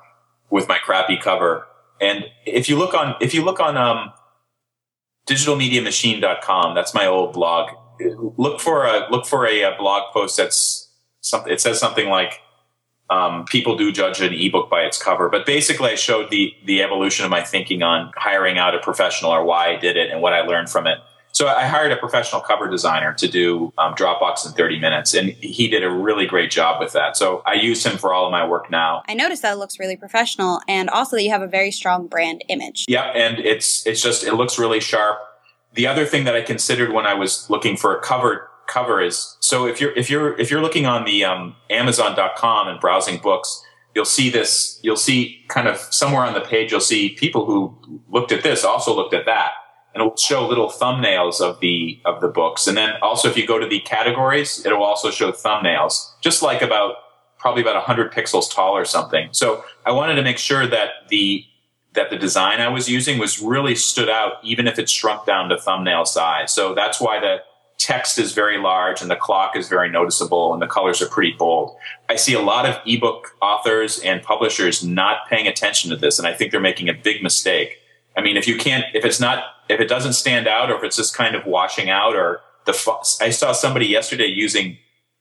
with 0.50 0.68
my 0.68 0.78
crappy 0.78 1.16
cover. 1.16 1.66
And 2.00 2.24
if 2.46 2.68
you 2.68 2.76
look 2.76 2.94
on, 2.94 3.14
if 3.20 3.34
you 3.34 3.44
look 3.44 3.60
on, 3.60 3.76
um, 3.76 4.12
digitalmediamachine.com, 5.28 6.74
that's 6.74 6.94
my 6.94 7.06
old 7.06 7.34
blog. 7.34 7.70
Look 8.36 8.60
for 8.60 8.86
a, 8.86 9.08
look 9.10 9.26
for 9.26 9.46
a, 9.46 9.62
a 9.62 9.76
blog 9.76 10.12
post 10.12 10.36
that's 10.38 10.90
something, 11.20 11.52
it 11.52 11.60
says 11.60 11.78
something 11.78 12.08
like, 12.08 12.40
um, 13.10 13.44
people 13.44 13.76
do 13.76 13.90
judge 13.90 14.20
an 14.20 14.32
ebook 14.32 14.70
by 14.70 14.82
its 14.82 15.02
cover, 15.02 15.28
but 15.28 15.44
basically 15.44 15.90
I 15.90 15.96
showed 15.96 16.30
the, 16.30 16.54
the 16.64 16.82
evolution 16.82 17.24
of 17.24 17.30
my 17.30 17.42
thinking 17.42 17.82
on 17.82 18.12
hiring 18.16 18.56
out 18.56 18.74
a 18.74 18.78
professional 18.78 19.32
or 19.32 19.44
why 19.44 19.74
I 19.74 19.76
did 19.76 19.96
it 19.96 20.10
and 20.10 20.22
what 20.22 20.32
I 20.32 20.42
learned 20.42 20.70
from 20.70 20.86
it. 20.86 20.98
So 21.32 21.46
I 21.46 21.66
hired 21.66 21.92
a 21.92 21.96
professional 21.96 22.40
cover 22.40 22.68
designer 22.68 23.14
to 23.14 23.28
do 23.28 23.72
um, 23.78 23.94
Dropbox 23.94 24.46
in 24.46 24.52
30 24.52 24.80
minutes, 24.80 25.14
and 25.14 25.30
he 25.30 25.68
did 25.68 25.84
a 25.84 25.90
really 25.90 26.26
great 26.26 26.50
job 26.50 26.80
with 26.80 26.92
that. 26.92 27.16
So 27.16 27.42
I 27.46 27.54
use 27.54 27.84
him 27.86 27.98
for 27.98 28.12
all 28.12 28.26
of 28.26 28.32
my 28.32 28.46
work 28.46 28.70
now. 28.70 29.02
I 29.08 29.14
noticed 29.14 29.42
that 29.42 29.52
it 29.52 29.56
looks 29.56 29.78
really 29.78 29.96
professional, 29.96 30.60
and 30.66 30.90
also 30.90 31.16
that 31.16 31.22
you 31.22 31.30
have 31.30 31.42
a 31.42 31.46
very 31.46 31.70
strong 31.70 32.08
brand 32.08 32.42
image. 32.48 32.84
Yeah, 32.88 33.04
and 33.04 33.38
it's 33.38 33.86
it's 33.86 34.02
just 34.02 34.24
it 34.24 34.34
looks 34.34 34.58
really 34.58 34.80
sharp. 34.80 35.18
The 35.74 35.86
other 35.86 36.04
thing 36.04 36.24
that 36.24 36.34
I 36.34 36.40
considered 36.40 36.92
when 36.92 37.06
I 37.06 37.14
was 37.14 37.48
looking 37.48 37.76
for 37.76 37.96
a 37.96 38.00
cover 38.00 38.49
cover 38.70 39.02
is 39.02 39.36
so 39.40 39.66
if 39.66 39.80
you're 39.80 39.92
if 39.92 40.08
you're 40.08 40.38
if 40.38 40.50
you're 40.50 40.62
looking 40.62 40.86
on 40.86 41.04
the 41.04 41.24
um, 41.24 41.56
Amazon.com 41.68 42.68
and 42.68 42.80
browsing 42.80 43.18
books, 43.18 43.62
you'll 43.94 44.04
see 44.04 44.30
this. 44.30 44.78
You'll 44.82 44.96
see 44.96 45.44
kind 45.48 45.68
of 45.68 45.76
somewhere 45.78 46.24
on 46.24 46.34
the 46.34 46.40
page. 46.40 46.70
You'll 46.70 46.80
see 46.80 47.10
people 47.10 47.44
who 47.44 48.00
looked 48.08 48.32
at 48.32 48.42
this 48.42 48.64
also 48.64 48.94
looked 48.94 49.14
at 49.14 49.26
that 49.26 49.50
and 49.94 50.02
it 50.02 50.04
will 50.04 50.16
show 50.16 50.46
little 50.46 50.68
thumbnails 50.68 51.40
of 51.40 51.60
the 51.60 52.00
of 52.04 52.20
the 52.20 52.28
books. 52.28 52.66
And 52.66 52.76
then 52.76 52.94
also, 53.02 53.28
if 53.28 53.36
you 53.36 53.46
go 53.46 53.58
to 53.58 53.66
the 53.66 53.80
categories, 53.80 54.64
it 54.64 54.72
will 54.72 54.84
also 54.84 55.10
show 55.10 55.32
thumbnails, 55.32 56.12
just 56.20 56.42
like 56.42 56.62
about 56.62 56.96
probably 57.38 57.62
about 57.62 57.74
100 57.74 58.12
pixels 58.12 58.52
tall 58.52 58.76
or 58.76 58.84
something. 58.84 59.28
So 59.32 59.64
I 59.86 59.92
wanted 59.92 60.16
to 60.16 60.22
make 60.22 60.38
sure 60.38 60.66
that 60.66 60.90
the 61.08 61.44
that 61.94 62.10
the 62.10 62.16
design 62.16 62.60
I 62.60 62.68
was 62.68 62.88
using 62.88 63.18
was 63.18 63.42
really 63.42 63.74
stood 63.74 64.08
out, 64.08 64.34
even 64.44 64.68
if 64.68 64.78
it 64.78 64.88
shrunk 64.88 65.26
down 65.26 65.48
to 65.48 65.58
thumbnail 65.58 66.04
size. 66.04 66.52
So 66.52 66.72
that's 66.72 67.00
why 67.00 67.18
the 67.18 67.38
text 67.80 68.18
is 68.18 68.32
very 68.32 68.58
large 68.58 69.00
and 69.00 69.10
the 69.10 69.16
clock 69.16 69.56
is 69.56 69.66
very 69.68 69.88
noticeable 69.90 70.52
and 70.52 70.60
the 70.60 70.66
colors 70.66 71.00
are 71.00 71.08
pretty 71.08 71.32
bold. 71.32 71.74
I 72.10 72.16
see 72.16 72.34
a 72.34 72.40
lot 72.40 72.66
of 72.66 72.78
ebook 72.86 73.34
authors 73.40 73.98
and 74.00 74.22
publishers 74.22 74.84
not 74.84 75.26
paying 75.28 75.46
attention 75.46 75.90
to 75.90 75.96
this, 75.96 76.18
and 76.18 76.28
I 76.28 76.34
think 76.34 76.52
they're 76.52 76.60
making 76.60 76.90
a 76.90 76.94
big 76.94 77.22
mistake. 77.22 77.78
I 78.16 78.20
mean, 78.20 78.36
if 78.36 78.46
you 78.46 78.56
can't, 78.58 78.84
if 78.94 79.04
it's 79.04 79.18
not 79.18 79.44
if 79.70 79.80
it 79.80 79.88
doesn't 79.88 80.12
stand 80.12 80.46
out 80.46 80.70
or 80.70 80.76
if 80.76 80.84
it's 80.84 80.96
just 80.96 81.16
kind 81.16 81.34
of 81.34 81.46
washing 81.46 81.88
out 81.88 82.14
or 82.14 82.42
the 82.66 83.16
I 83.20 83.30
saw 83.30 83.52
somebody 83.52 83.86
yesterday 83.86 84.26
using 84.26 84.76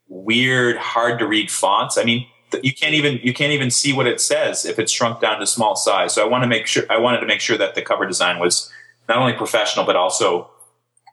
weird, 0.09 0.75
hard 0.75 1.17
to 1.19 1.27
read 1.27 1.49
fonts. 1.49 1.97
I 1.97 2.03
mean, 2.03 2.27
you 2.61 2.73
can't 2.73 2.93
even 2.93 3.19
you 3.23 3.33
can't 3.33 3.53
even 3.53 3.71
see 3.71 3.93
what 3.93 4.05
it 4.05 4.19
says 4.19 4.65
if 4.65 4.79
it's 4.79 4.91
shrunk 4.91 5.21
down 5.21 5.39
to 5.39 5.47
small 5.47 5.77
size. 5.77 6.13
So 6.13 6.25
I 6.25 6.27
want 6.27 6.43
to 6.43 6.47
make 6.47 6.67
sure 6.67 6.83
I 6.89 6.97
wanted 6.97 7.21
to 7.21 7.25
make 7.25 7.39
sure 7.39 7.57
that 7.57 7.75
the 7.75 7.81
cover 7.81 8.05
design 8.05 8.37
was 8.39 8.69
not 9.07 9.17
only 9.17 9.33
professional 9.33 9.85
but 9.85 9.95
also 9.95 10.49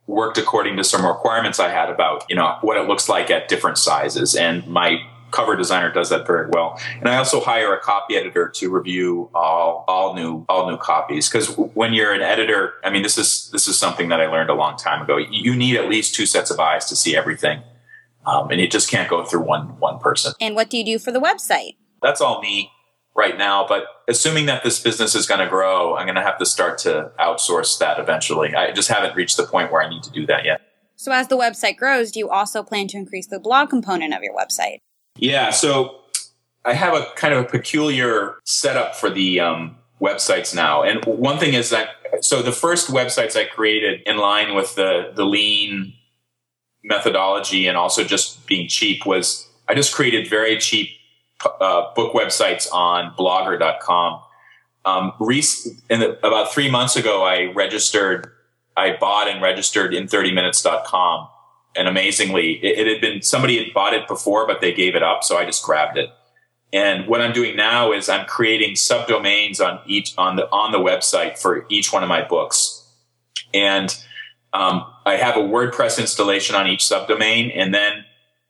worked 0.07 0.39
according 0.39 0.77
to 0.77 0.85
some 0.85 1.05
requirements 1.05 1.59
I 1.59 1.71
had 1.71 1.91
about 1.91 2.25
you 2.29 2.37
know 2.37 2.57
what 2.61 2.77
it 2.77 2.87
looks 2.87 3.09
like 3.09 3.31
at 3.31 3.49
different 3.49 3.79
sizes. 3.79 4.35
And 4.35 4.67
my 4.67 5.01
cover 5.33 5.57
designer 5.57 5.93
does 5.93 6.09
that 6.11 6.27
very 6.27 6.49
well. 6.51 6.81
And 6.99 7.09
I 7.09 7.17
also 7.17 7.41
hire 7.41 7.75
a 7.75 7.81
copy 7.81 8.17
editor 8.17 8.49
to 8.49 8.71
review 8.71 9.29
all 9.35 9.85
all 9.89 10.15
new 10.15 10.45
all 10.49 10.71
new 10.71 10.77
copies 10.77 11.29
because 11.29 11.49
when 11.57 11.93
you're 11.93 12.13
an 12.13 12.23
editor, 12.23 12.75
I 12.85 12.91
mean 12.91 13.03
this 13.03 13.19
is 13.19 13.51
this 13.53 13.69
is 13.69 13.79
something 13.79 14.09
that 14.09 14.21
I 14.21 14.27
learned 14.27 14.51
a 14.51 14.55
long 14.55 14.77
time 14.77 15.03
ago. 15.03 15.17
You 15.17 15.55
need 15.55 15.77
at 15.77 15.89
least 15.89 16.15
two 16.15 16.27
sets 16.27 16.51
of 16.51 16.61
eyes 16.61 16.87
to 16.87 16.97
see 16.97 17.17
everything, 17.17 17.63
um, 18.25 18.51
and 18.51 18.61
you 18.61 18.69
just 18.69 18.91
can't 18.91 19.09
go 19.09 19.25
through 19.25 19.43
one 19.43 19.79
one 19.79 19.99
person. 19.99 20.33
And 20.41 20.55
what 20.55 20.71
do 20.71 20.79
you 20.79 20.85
do 20.85 20.99
for 20.99 21.13
the 21.13 21.21
website? 21.21 21.77
That's 22.03 22.21
all 22.21 22.41
me 22.41 22.71
right 23.17 23.37
now. 23.39 23.67
But 23.67 23.85
assuming 24.09 24.47
that 24.47 24.63
this 24.63 24.81
business 24.81 25.15
is 25.15 25.27
going 25.27 25.41
to 25.41 25.49
grow, 25.49 25.97
I'm 25.97 26.07
going 26.07 26.17
to 26.17 26.23
have 26.23 26.39
to 26.39 26.47
start 26.47 26.79
to 26.79 27.11
outsource 27.19 27.79
that 27.79 27.99
eventually. 27.99 28.55
I 28.55 28.73
just 28.73 28.89
haven't 28.89 29.17
reached 29.17 29.37
the 29.37 29.45
point 29.45 29.73
where 29.73 29.83
I 29.83 29.89
need 29.89 30.03
to 30.05 30.11
do 30.11 30.27
that 30.27 30.45
yet. 30.45 30.61
So, 30.97 31.13
as 31.13 31.29
the 31.29 31.37
website 31.37 31.77
grows, 31.77 32.11
do 32.11 32.19
you 32.19 32.31
also 32.31 32.63
plan 32.63 32.89
to 32.89 32.97
increase 32.97 33.27
the 33.27 33.39
blog 33.39 33.69
component 33.69 34.15
of 34.15 34.23
your 34.23 34.35
website? 34.35 34.79
Yeah. 35.19 35.51
So 35.51 36.01
I 36.65 36.75
have 36.75 36.95
a 36.95 37.07
kind 37.17 37.35
of 37.35 37.45
a 37.45 37.49
peculiar 37.49 38.37
setup 38.45 38.95
for 38.95 39.11
the 39.11 39.41
um, 39.41 39.77
websites 40.01 40.55
now. 40.55 40.83
And 40.83 41.05
one 41.05 41.39
thing 41.39 41.55
is 41.55 41.71
that, 41.71 41.91
so 42.21 42.43
the 42.43 42.53
first 42.53 42.91
websites 42.91 43.37
I 43.37 43.45
created 43.45 44.03
in 44.07 44.17
line 44.19 44.55
with 44.55 44.75
the, 44.75 45.13
the 45.15 45.25
lean 45.25 45.95
methodology 46.85 47.67
and 47.67 47.77
also 47.77 48.05
just 48.05 48.47
being 48.47 48.69
cheap 48.69 49.07
was 49.07 49.49
I 49.69 49.75
just 49.75 49.95
created 49.95 50.29
very 50.29 50.59
cheap 50.59 50.91
uh, 51.45 51.95
book 51.95 52.15
websites 52.15 52.73
on 52.73 53.13
blogger.com. 53.13 54.23
Um, 54.85 55.13
the, 56.01 56.19
about 56.27 56.53
three 56.53 56.71
months 56.71 56.97
ago, 56.97 57.25
I 57.25 57.53
registered, 57.53 58.31
I 58.77 58.97
bought 58.97 59.29
and 59.29 59.43
registered 59.43 59.93
in 59.93 60.07
30minutes.com 60.07 61.29
and 61.77 61.87
amazingly, 61.87 62.53
it, 62.65 62.79
it, 62.79 62.87
had 62.87 63.01
been 63.01 63.23
somebody 63.23 63.63
had 63.63 63.73
bought 63.75 63.95
it 63.95 64.09
before, 64.09 64.47
but 64.47 64.61
they 64.61 64.73
gave 64.73 64.97
it 64.97 65.03
up, 65.03 65.23
so 65.23 65.37
I 65.37 65.45
just 65.45 65.63
grabbed 65.63 65.99
it. 65.99 66.11
And 66.73 67.07
what 67.07 67.21
I'm 67.21 67.33
doing 67.33 67.55
now 67.55 67.93
is 67.93 68.09
I'm 68.09 68.27
creating 68.27 68.75
subdomains 68.75 69.61
on 69.61 69.81
each 69.87 70.15
on 70.19 70.37
the 70.37 70.51
on 70.51 70.73
the 70.73 70.79
website 70.79 71.39
for 71.39 71.65
each 71.69 71.93
one 71.93 72.03
of 72.03 72.09
my 72.09 72.27
books, 72.27 72.85
and 73.55 73.97
um, 74.53 74.85
I 75.05 75.17
have 75.17 75.37
a 75.37 75.41
WordPress 75.41 76.01
installation 76.01 76.57
on 76.57 76.67
each 76.67 76.81
subdomain, 76.81 77.53
and 77.55 77.73
then 77.73 78.05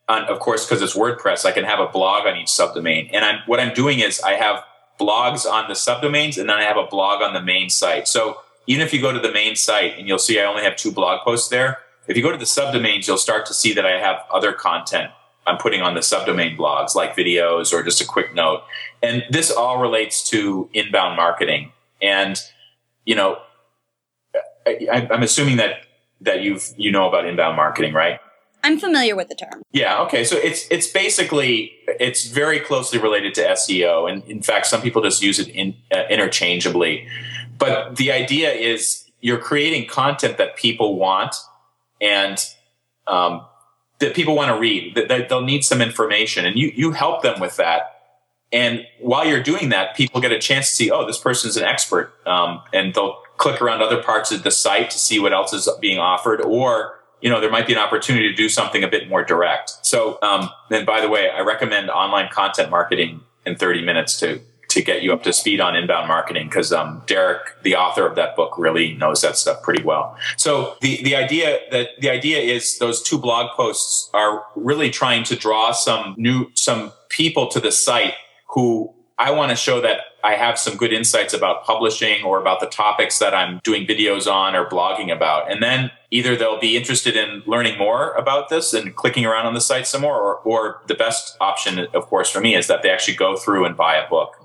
on, 0.08 0.24
of 0.24 0.38
course 0.38 0.64
because 0.64 0.82
it's 0.82 0.96
WordPress, 0.96 1.44
I 1.44 1.52
can 1.52 1.64
have 1.64 1.80
a 1.80 1.88
blog 1.88 2.26
on 2.26 2.36
each 2.36 2.48
subdomain. 2.48 3.10
And 3.12 3.24
I'm 3.24 3.40
what 3.46 3.60
I'm 3.60 3.74
doing 3.74 4.00
is 4.00 4.20
I 4.20 4.32
have 4.32 4.62
blogs 5.00 5.50
on 5.50 5.68
the 5.68 5.74
subdomains, 5.74 6.38
and 6.38 6.48
then 6.48 6.56
I 6.56 6.62
have 6.62 6.76
a 6.76 6.86
blog 6.86 7.22
on 7.22 7.34
the 7.34 7.42
main 7.42 7.68
site. 7.68 8.08
So 8.08 8.40
even 8.66 8.84
if 8.84 8.92
you 8.92 9.00
go 9.00 9.12
to 9.12 9.20
the 9.20 9.32
main 9.32 9.56
site 9.56 9.98
and 9.98 10.08
you'll 10.08 10.18
see 10.18 10.40
I 10.40 10.44
only 10.44 10.62
have 10.62 10.76
two 10.76 10.90
blog 10.90 11.22
posts 11.22 11.48
there, 11.48 11.78
if 12.08 12.16
you 12.16 12.22
go 12.22 12.32
to 12.32 12.38
the 12.38 12.44
subdomains, 12.44 13.06
you'll 13.06 13.18
start 13.18 13.46
to 13.46 13.54
see 13.54 13.74
that 13.74 13.84
I 13.84 14.00
have 14.00 14.22
other 14.32 14.52
content 14.52 15.10
I'm 15.46 15.58
putting 15.58 15.80
on 15.80 15.94
the 15.94 16.00
subdomain 16.00 16.56
blogs, 16.56 16.94
like 16.94 17.16
videos 17.16 17.72
or 17.72 17.82
just 17.82 18.00
a 18.00 18.04
quick 18.04 18.34
note. 18.34 18.62
And 19.02 19.24
this 19.30 19.50
all 19.50 19.80
relates 19.80 20.28
to 20.30 20.68
inbound 20.72 21.16
marketing. 21.16 21.72
And, 22.02 22.36
you 23.04 23.14
know, 23.14 23.38
I, 24.66 25.06
am 25.10 25.22
assuming 25.22 25.58
that, 25.58 25.86
that 26.20 26.42
you've, 26.42 26.68
you 26.76 26.90
know 26.90 27.08
about 27.08 27.26
inbound 27.26 27.56
marketing, 27.56 27.94
right? 27.94 28.18
I'm 28.66 28.80
familiar 28.80 29.14
with 29.14 29.28
the 29.28 29.36
term. 29.36 29.62
Yeah. 29.70 30.02
Okay. 30.02 30.24
So 30.24 30.36
it's, 30.36 30.66
it's 30.72 30.88
basically, 30.88 31.72
it's 31.86 32.26
very 32.26 32.58
closely 32.58 32.98
related 32.98 33.32
to 33.34 33.42
SEO. 33.42 34.10
And 34.10 34.24
in 34.24 34.42
fact, 34.42 34.66
some 34.66 34.82
people 34.82 35.02
just 35.02 35.22
use 35.22 35.38
it 35.38 35.46
in, 35.48 35.76
uh, 35.92 36.02
interchangeably. 36.10 37.06
But 37.58 37.94
the 37.94 38.10
idea 38.10 38.50
is 38.50 39.08
you're 39.20 39.38
creating 39.38 39.86
content 39.88 40.36
that 40.38 40.56
people 40.56 40.96
want 40.96 41.36
and 42.00 42.44
um, 43.06 43.46
that 44.00 44.14
people 44.14 44.34
want 44.34 44.50
to 44.50 44.58
read. 44.58 44.94
That, 44.96 45.28
they'll 45.28 45.40
need 45.42 45.64
some 45.64 45.80
information, 45.80 46.44
and 46.44 46.58
you 46.58 46.72
you 46.74 46.92
help 46.92 47.22
them 47.22 47.40
with 47.40 47.56
that. 47.56 47.92
And 48.52 48.86
while 49.00 49.26
you're 49.26 49.42
doing 49.42 49.70
that, 49.70 49.96
people 49.96 50.20
get 50.20 50.32
a 50.32 50.38
chance 50.38 50.70
to 50.70 50.74
see, 50.76 50.90
oh, 50.90 51.06
this 51.06 51.18
person's 51.18 51.56
an 51.56 51.64
expert, 51.64 52.12
um, 52.26 52.62
and 52.72 52.94
they'll 52.94 53.20
click 53.38 53.60
around 53.60 53.82
other 53.82 54.02
parts 54.02 54.30
of 54.30 54.42
the 54.44 54.50
site 54.50 54.90
to 54.90 54.98
see 54.98 55.18
what 55.18 55.32
else 55.32 55.52
is 55.52 55.68
being 55.80 55.98
offered, 55.98 56.40
or 56.40 57.00
you 57.26 57.32
know, 57.32 57.40
there 57.40 57.50
might 57.50 57.66
be 57.66 57.72
an 57.72 57.80
opportunity 57.80 58.28
to 58.28 58.36
do 58.36 58.48
something 58.48 58.84
a 58.84 58.88
bit 58.88 59.08
more 59.08 59.24
direct. 59.24 59.84
So, 59.84 60.16
um, 60.22 60.48
and 60.70 60.86
by 60.86 61.00
the 61.00 61.08
way, 61.08 61.28
I 61.28 61.40
recommend 61.40 61.90
online 61.90 62.28
content 62.30 62.70
marketing 62.70 63.20
in 63.44 63.56
30 63.56 63.84
minutes 63.84 64.20
to 64.20 64.40
to 64.68 64.80
get 64.80 65.02
you 65.02 65.12
up 65.12 65.24
to 65.24 65.32
speed 65.32 65.60
on 65.60 65.74
inbound 65.74 66.06
marketing 66.06 66.46
because 66.46 66.72
um, 66.72 67.02
Derek, 67.06 67.40
the 67.64 67.74
author 67.74 68.06
of 68.06 68.14
that 68.14 68.36
book, 68.36 68.56
really 68.56 68.94
knows 68.94 69.22
that 69.22 69.36
stuff 69.36 69.60
pretty 69.64 69.82
well. 69.82 70.16
So 70.36 70.76
the 70.80 71.02
the 71.02 71.16
idea 71.16 71.58
that 71.72 71.88
the 71.98 72.10
idea 72.10 72.38
is 72.38 72.78
those 72.78 73.02
two 73.02 73.18
blog 73.18 73.50
posts 73.56 74.08
are 74.14 74.44
really 74.54 74.90
trying 74.90 75.24
to 75.24 75.34
draw 75.34 75.72
some 75.72 76.14
new 76.16 76.52
some 76.54 76.92
people 77.08 77.48
to 77.48 77.58
the 77.58 77.72
site 77.72 78.14
who 78.50 78.94
I 79.18 79.32
want 79.32 79.50
to 79.50 79.56
show 79.56 79.80
that 79.80 80.00
I 80.22 80.34
have 80.34 80.58
some 80.58 80.76
good 80.76 80.92
insights 80.92 81.34
about 81.34 81.64
publishing 81.64 82.22
or 82.22 82.40
about 82.40 82.60
the 82.60 82.66
topics 82.66 83.18
that 83.18 83.34
I'm 83.34 83.60
doing 83.64 83.84
videos 83.84 84.30
on 84.30 84.54
or 84.54 84.66
blogging 84.66 85.12
about. 85.12 85.50
And 85.50 85.62
then 85.62 85.90
either 86.16 86.34
they'll 86.34 86.58
be 86.58 86.76
interested 86.76 87.16
in 87.16 87.42
learning 87.46 87.76
more 87.78 88.12
about 88.14 88.48
this 88.48 88.72
and 88.72 88.94
clicking 88.96 89.26
around 89.26 89.46
on 89.46 89.54
the 89.54 89.60
site 89.60 89.86
some 89.86 90.00
more, 90.00 90.18
or, 90.18 90.36
or 90.38 90.82
the 90.88 90.94
best 90.94 91.36
option, 91.40 91.78
of 91.92 92.06
course, 92.06 92.30
for 92.30 92.40
me 92.40 92.54
is 92.54 92.66
that 92.68 92.82
they 92.82 92.90
actually 92.90 93.16
go 93.16 93.36
through 93.36 93.66
and 93.66 93.76
buy 93.76 93.96
a 93.96 94.08
book. 94.08 94.36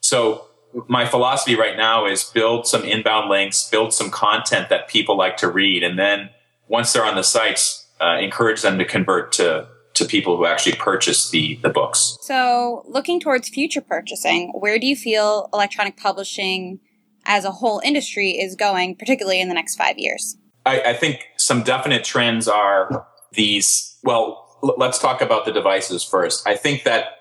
So 0.00 0.46
my 0.86 1.04
philosophy 1.04 1.56
right 1.56 1.76
now 1.76 2.06
is 2.06 2.22
build 2.24 2.66
some 2.66 2.84
inbound 2.84 3.28
links, 3.28 3.68
build 3.68 3.92
some 3.92 4.10
content 4.10 4.68
that 4.68 4.88
people 4.88 5.16
like 5.16 5.36
to 5.38 5.50
read, 5.50 5.82
and 5.82 5.98
then 5.98 6.30
once 6.68 6.92
they're 6.92 7.04
on 7.04 7.16
the 7.16 7.22
sites, 7.22 7.86
uh, 8.00 8.18
encourage 8.20 8.62
them 8.62 8.78
to 8.78 8.84
convert 8.84 9.32
to 9.32 9.68
to 9.94 10.04
people 10.04 10.36
who 10.36 10.44
actually 10.44 10.76
purchase 10.76 11.30
the 11.30 11.58
the 11.62 11.70
books. 11.70 12.18
So, 12.20 12.84
looking 12.86 13.18
towards 13.18 13.48
future 13.48 13.80
purchasing, 13.80 14.52
where 14.52 14.78
do 14.78 14.86
you 14.86 14.94
feel 14.94 15.48
electronic 15.54 15.96
publishing 15.96 16.80
as 17.24 17.44
a 17.44 17.50
whole 17.50 17.80
industry 17.82 18.32
is 18.32 18.54
going, 18.54 18.96
particularly 18.96 19.40
in 19.40 19.48
the 19.48 19.54
next 19.54 19.76
five 19.76 19.98
years? 19.98 20.36
I, 20.66 20.80
I 20.90 20.94
think 20.94 21.24
some 21.36 21.62
definite 21.62 22.04
trends 22.04 22.48
are 22.48 23.06
these. 23.32 23.98
Well, 24.02 24.58
l- 24.62 24.74
let's 24.76 24.98
talk 24.98 25.22
about 25.22 25.44
the 25.44 25.52
devices 25.52 26.04
first. 26.04 26.46
I 26.46 26.56
think 26.56 26.84
that 26.84 27.16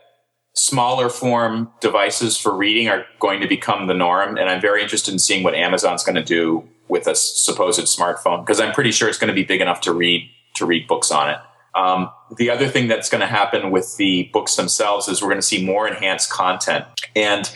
smaller 0.56 1.10
form 1.10 1.72
devices 1.82 2.38
for 2.38 2.56
reading 2.56 2.88
are 2.88 3.06
going 3.20 3.42
to 3.42 3.48
become 3.48 3.88
the 3.88 3.94
norm. 3.94 4.38
And 4.38 4.50
I'm 4.50 4.62
very 4.62 4.82
interested 4.82 5.14
in 5.14 5.20
seeing 5.20 5.44
what 5.44 5.54
Amazon's 5.54 6.04
going 6.04 6.16
to 6.16 6.24
do 6.24 6.68
with 6.88 7.08
a 7.08 7.16
supposed 7.16 7.82
smartphone 7.82 8.42
because 8.42 8.60
I'm 8.60 8.74
pretty 8.74 8.92
sure 8.92 9.10
it's 9.10 9.18
going 9.18 9.30
to 9.30 9.34
be 9.34 9.44
big 9.44 9.62
enough 9.62 9.82
to 9.82 9.94
read 9.94 10.30
to 10.56 10.66
read 10.66 10.88
books 10.88 11.12
on 11.12 11.30
it. 11.30 11.38
Um, 11.76 12.10
the 12.38 12.50
other 12.50 12.70
thing 12.70 12.88
that's 12.88 13.10
going 13.10 13.20
to 13.20 13.28
happen 13.28 13.70
with 13.70 13.98
the 13.98 14.30
books 14.32 14.56
themselves 14.56 15.10
is 15.10 15.22
we're 15.22 15.28
going 15.28 15.42
to 15.42 15.46
see 15.46 15.66
more 15.66 15.88
enhanced 15.88 16.32
content. 16.32 16.86
And 17.16 17.52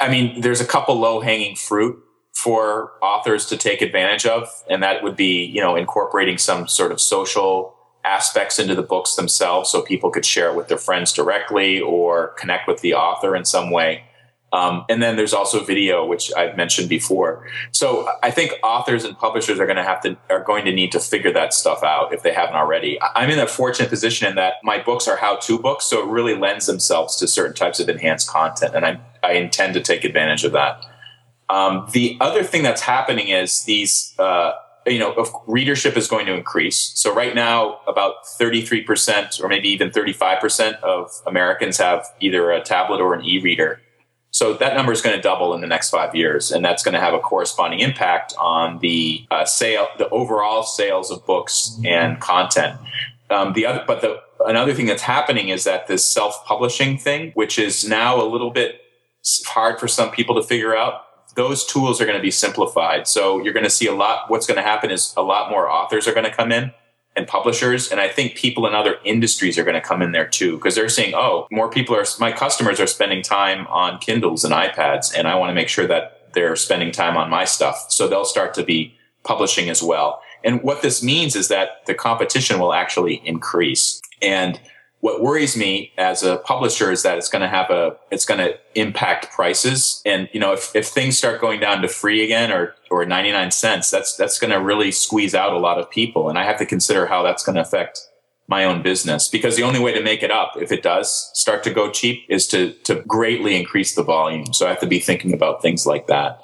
I 0.00 0.08
mean, 0.08 0.40
there's 0.40 0.62
a 0.62 0.64
couple 0.64 0.98
low 0.98 1.20
hanging 1.20 1.54
fruit 1.54 2.02
for 2.46 2.92
authors 3.02 3.44
to 3.44 3.56
take 3.56 3.82
advantage 3.82 4.24
of, 4.24 4.48
and 4.70 4.80
that 4.80 5.02
would 5.02 5.16
be, 5.16 5.44
you 5.44 5.60
know, 5.60 5.74
incorporating 5.74 6.38
some 6.38 6.68
sort 6.68 6.92
of 6.92 7.00
social 7.00 7.74
aspects 8.04 8.60
into 8.60 8.72
the 8.72 8.84
books 8.84 9.16
themselves 9.16 9.68
so 9.68 9.82
people 9.82 10.10
could 10.10 10.24
share 10.24 10.50
it 10.50 10.56
with 10.56 10.68
their 10.68 10.78
friends 10.78 11.12
directly 11.12 11.80
or 11.80 12.28
connect 12.38 12.68
with 12.68 12.82
the 12.82 12.94
author 12.94 13.34
in 13.34 13.44
some 13.44 13.72
way. 13.72 14.04
Um, 14.52 14.84
and 14.88 15.02
then 15.02 15.16
there's 15.16 15.34
also 15.34 15.64
video, 15.64 16.06
which 16.06 16.32
I've 16.36 16.56
mentioned 16.56 16.88
before. 16.88 17.48
So 17.72 18.08
I 18.22 18.30
think 18.30 18.52
authors 18.62 19.02
and 19.04 19.18
publishers 19.18 19.58
are 19.58 19.66
going 19.66 19.76
to 19.76 19.82
have 19.82 20.00
to 20.02 20.16
are 20.30 20.44
going 20.44 20.64
to 20.66 20.72
need 20.72 20.92
to 20.92 21.00
figure 21.00 21.32
that 21.32 21.52
stuff 21.52 21.82
out 21.82 22.14
if 22.14 22.22
they 22.22 22.32
haven't 22.32 22.54
already. 22.54 22.96
I'm 23.16 23.28
in 23.28 23.40
a 23.40 23.48
fortunate 23.48 23.90
position 23.90 24.28
in 24.28 24.36
that 24.36 24.54
my 24.62 24.80
books 24.80 25.08
are 25.08 25.16
how-to 25.16 25.58
books, 25.58 25.86
so 25.86 26.00
it 26.00 26.08
really 26.08 26.36
lends 26.36 26.66
themselves 26.66 27.16
to 27.16 27.26
certain 27.26 27.56
types 27.56 27.80
of 27.80 27.88
enhanced 27.88 28.30
content, 28.30 28.76
and 28.76 28.86
I 28.86 29.00
I 29.24 29.32
intend 29.32 29.74
to 29.74 29.80
take 29.80 30.04
advantage 30.04 30.44
of 30.44 30.52
that. 30.52 30.80
Um, 31.48 31.88
the 31.92 32.16
other 32.20 32.42
thing 32.42 32.62
that's 32.62 32.82
happening 32.82 33.28
is 33.28 33.64
these. 33.64 34.14
Uh, 34.18 34.52
you 34.88 35.00
know, 35.00 35.26
readership 35.48 35.96
is 35.96 36.06
going 36.06 36.26
to 36.26 36.32
increase. 36.32 36.92
So 36.94 37.12
right 37.12 37.34
now, 37.34 37.80
about 37.88 38.24
33% 38.38 39.42
or 39.42 39.48
maybe 39.48 39.68
even 39.70 39.90
35% 39.90 40.80
of 40.80 41.10
Americans 41.26 41.78
have 41.78 42.06
either 42.20 42.52
a 42.52 42.62
tablet 42.62 43.00
or 43.00 43.12
an 43.12 43.24
e-reader. 43.24 43.80
So 44.36 44.52
that 44.52 44.74
number 44.74 44.92
is 44.92 45.00
going 45.00 45.16
to 45.16 45.22
double 45.22 45.54
in 45.54 45.62
the 45.62 45.66
next 45.66 45.88
five 45.88 46.14
years, 46.14 46.52
and 46.52 46.62
that's 46.62 46.82
going 46.82 46.92
to 46.92 47.00
have 47.00 47.14
a 47.14 47.18
corresponding 47.18 47.80
impact 47.80 48.34
on 48.38 48.78
the 48.80 49.26
uh, 49.30 49.46
sale, 49.46 49.88
the 49.96 50.10
overall 50.10 50.62
sales 50.62 51.10
of 51.10 51.24
books 51.24 51.80
and 51.86 52.20
content. 52.20 52.78
Um, 53.30 53.54
the 53.54 53.64
other, 53.64 53.82
but 53.86 54.02
the 54.02 54.20
another 54.44 54.74
thing 54.74 54.84
that's 54.84 55.02
happening 55.02 55.48
is 55.48 55.64
that 55.64 55.86
this 55.86 56.06
self-publishing 56.06 56.98
thing, 56.98 57.32
which 57.32 57.58
is 57.58 57.88
now 57.88 58.20
a 58.20 58.28
little 58.28 58.50
bit 58.50 58.82
hard 59.46 59.80
for 59.80 59.88
some 59.88 60.10
people 60.10 60.34
to 60.34 60.46
figure 60.46 60.76
out, 60.76 61.05
those 61.36 61.64
tools 61.64 62.00
are 62.00 62.06
going 62.06 62.16
to 62.16 62.22
be 62.22 62.30
simplified. 62.30 63.06
So 63.06 63.42
you're 63.42 63.52
going 63.52 63.64
to 63.64 63.70
see 63.70 63.86
a 63.86 63.94
lot. 63.94 64.28
What's 64.28 64.46
going 64.46 64.56
to 64.56 64.62
happen 64.62 64.90
is 64.90 65.14
a 65.16 65.22
lot 65.22 65.50
more 65.50 65.70
authors 65.70 66.08
are 66.08 66.12
going 66.12 66.24
to 66.24 66.32
come 66.32 66.50
in 66.50 66.72
and 67.14 67.28
publishers. 67.28 67.90
And 67.90 68.00
I 68.00 68.08
think 68.08 68.34
people 68.34 68.66
in 68.66 68.74
other 68.74 68.96
industries 69.04 69.56
are 69.58 69.64
going 69.64 69.74
to 69.74 69.80
come 69.80 70.02
in 70.02 70.12
there 70.12 70.26
too, 70.26 70.56
because 70.56 70.74
they're 70.74 70.88
saying, 70.88 71.14
oh, 71.14 71.46
more 71.50 71.70
people 71.70 71.94
are, 71.94 72.04
my 72.18 72.32
customers 72.32 72.80
are 72.80 72.86
spending 72.86 73.22
time 73.22 73.66
on 73.68 73.98
Kindles 73.98 74.44
and 74.44 74.52
iPads, 74.52 75.16
and 75.16 75.28
I 75.28 75.36
want 75.36 75.50
to 75.50 75.54
make 75.54 75.68
sure 75.68 75.86
that 75.86 76.32
they're 76.34 76.56
spending 76.56 76.92
time 76.92 77.16
on 77.16 77.30
my 77.30 77.44
stuff. 77.44 77.86
So 77.88 78.08
they'll 78.08 78.24
start 78.24 78.52
to 78.54 78.64
be 78.64 78.94
publishing 79.24 79.70
as 79.70 79.82
well. 79.82 80.20
And 80.44 80.62
what 80.62 80.82
this 80.82 81.02
means 81.02 81.34
is 81.34 81.48
that 81.48 81.86
the 81.86 81.94
competition 81.94 82.60
will 82.60 82.72
actually 82.72 83.22
increase. 83.24 84.00
And 84.20 84.60
what 85.00 85.22
worries 85.22 85.56
me 85.56 85.92
as 85.98 86.22
a 86.22 86.38
publisher 86.38 86.90
is 86.90 87.02
that 87.02 87.18
it's 87.18 87.28
going 87.28 87.42
to 87.42 87.48
have 87.48 87.70
a 87.70 87.96
it's 88.10 88.24
going 88.24 88.40
to 88.40 88.58
impact 88.74 89.30
prices. 89.30 90.02
And 90.04 90.28
you 90.32 90.40
know 90.40 90.52
if, 90.52 90.74
if 90.74 90.86
things 90.88 91.18
start 91.18 91.40
going 91.40 91.60
down 91.60 91.82
to 91.82 91.88
free 91.88 92.24
again 92.24 92.50
or 92.50 92.74
or 92.90 93.04
99 93.04 93.50
cents 93.50 93.90
that's 93.90 94.16
that's 94.16 94.38
going 94.38 94.52
to 94.52 94.60
really 94.60 94.90
squeeze 94.90 95.34
out 95.34 95.52
a 95.52 95.58
lot 95.58 95.78
of 95.78 95.90
people. 95.90 96.28
And 96.28 96.38
i 96.38 96.44
have 96.44 96.58
to 96.58 96.66
consider 96.66 97.06
how 97.06 97.22
that's 97.22 97.44
going 97.44 97.56
to 97.56 97.62
affect 97.62 98.08
my 98.48 98.64
own 98.64 98.80
business. 98.82 99.28
Because 99.28 99.56
the 99.56 99.64
only 99.64 99.80
way 99.80 99.92
to 99.92 100.02
make 100.02 100.22
it 100.22 100.30
up 100.30 100.52
if 100.60 100.70
it 100.72 100.82
does 100.82 101.30
start 101.34 101.62
to 101.64 101.70
go 101.70 101.90
cheap 101.90 102.24
is 102.28 102.46
to 102.48 102.72
to 102.84 102.96
greatly 103.06 103.56
increase 103.56 103.94
the 103.94 104.02
volume. 104.02 104.52
So 104.52 104.66
i 104.66 104.70
have 104.70 104.80
to 104.80 104.86
be 104.86 105.00
thinking 105.00 105.34
about 105.34 105.62
things 105.62 105.86
like 105.86 106.06
that 106.06 106.42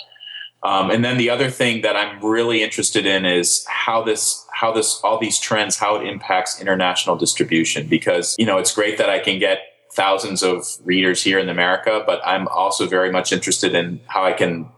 um, 0.62 0.90
and 0.90 1.05
then 1.05 1.16
the 1.16 1.31
other 1.31 1.51
thing 1.51 1.83
that 1.83 1.96
I'm 1.96 2.25
really 2.25 2.62
interested 2.62 3.05
in 3.05 3.27
is 3.27 3.66
how 3.68 4.03
this, 4.03 4.46
how 4.53 4.72
this, 4.72 5.01
all 5.03 5.18
these 5.18 5.40
trends, 5.40 5.77
how 5.77 5.96
it 5.96 6.07
impacts 6.07 6.61
international 6.61 7.16
distribution. 7.16 7.88
Because, 7.88 8.37
you 8.38 8.46
know, 8.46 8.59
it's 8.59 8.72
great 8.72 8.98
that 8.98 9.11
I 9.11 9.18
can 9.18 9.38
get 9.38 9.59
thousands 9.92 10.42
of 10.42 10.66
readers 10.85 11.22
here 11.22 11.38
in 11.38 11.48
America, 11.48 12.03
but 12.07 12.20
I'm 12.25 12.46
also 12.48 12.87
very 12.87 13.11
much 13.11 13.33
interested 13.33 13.75
in 13.75 14.01
how 14.07 14.25
I 14.25 14.33
can 14.33 14.70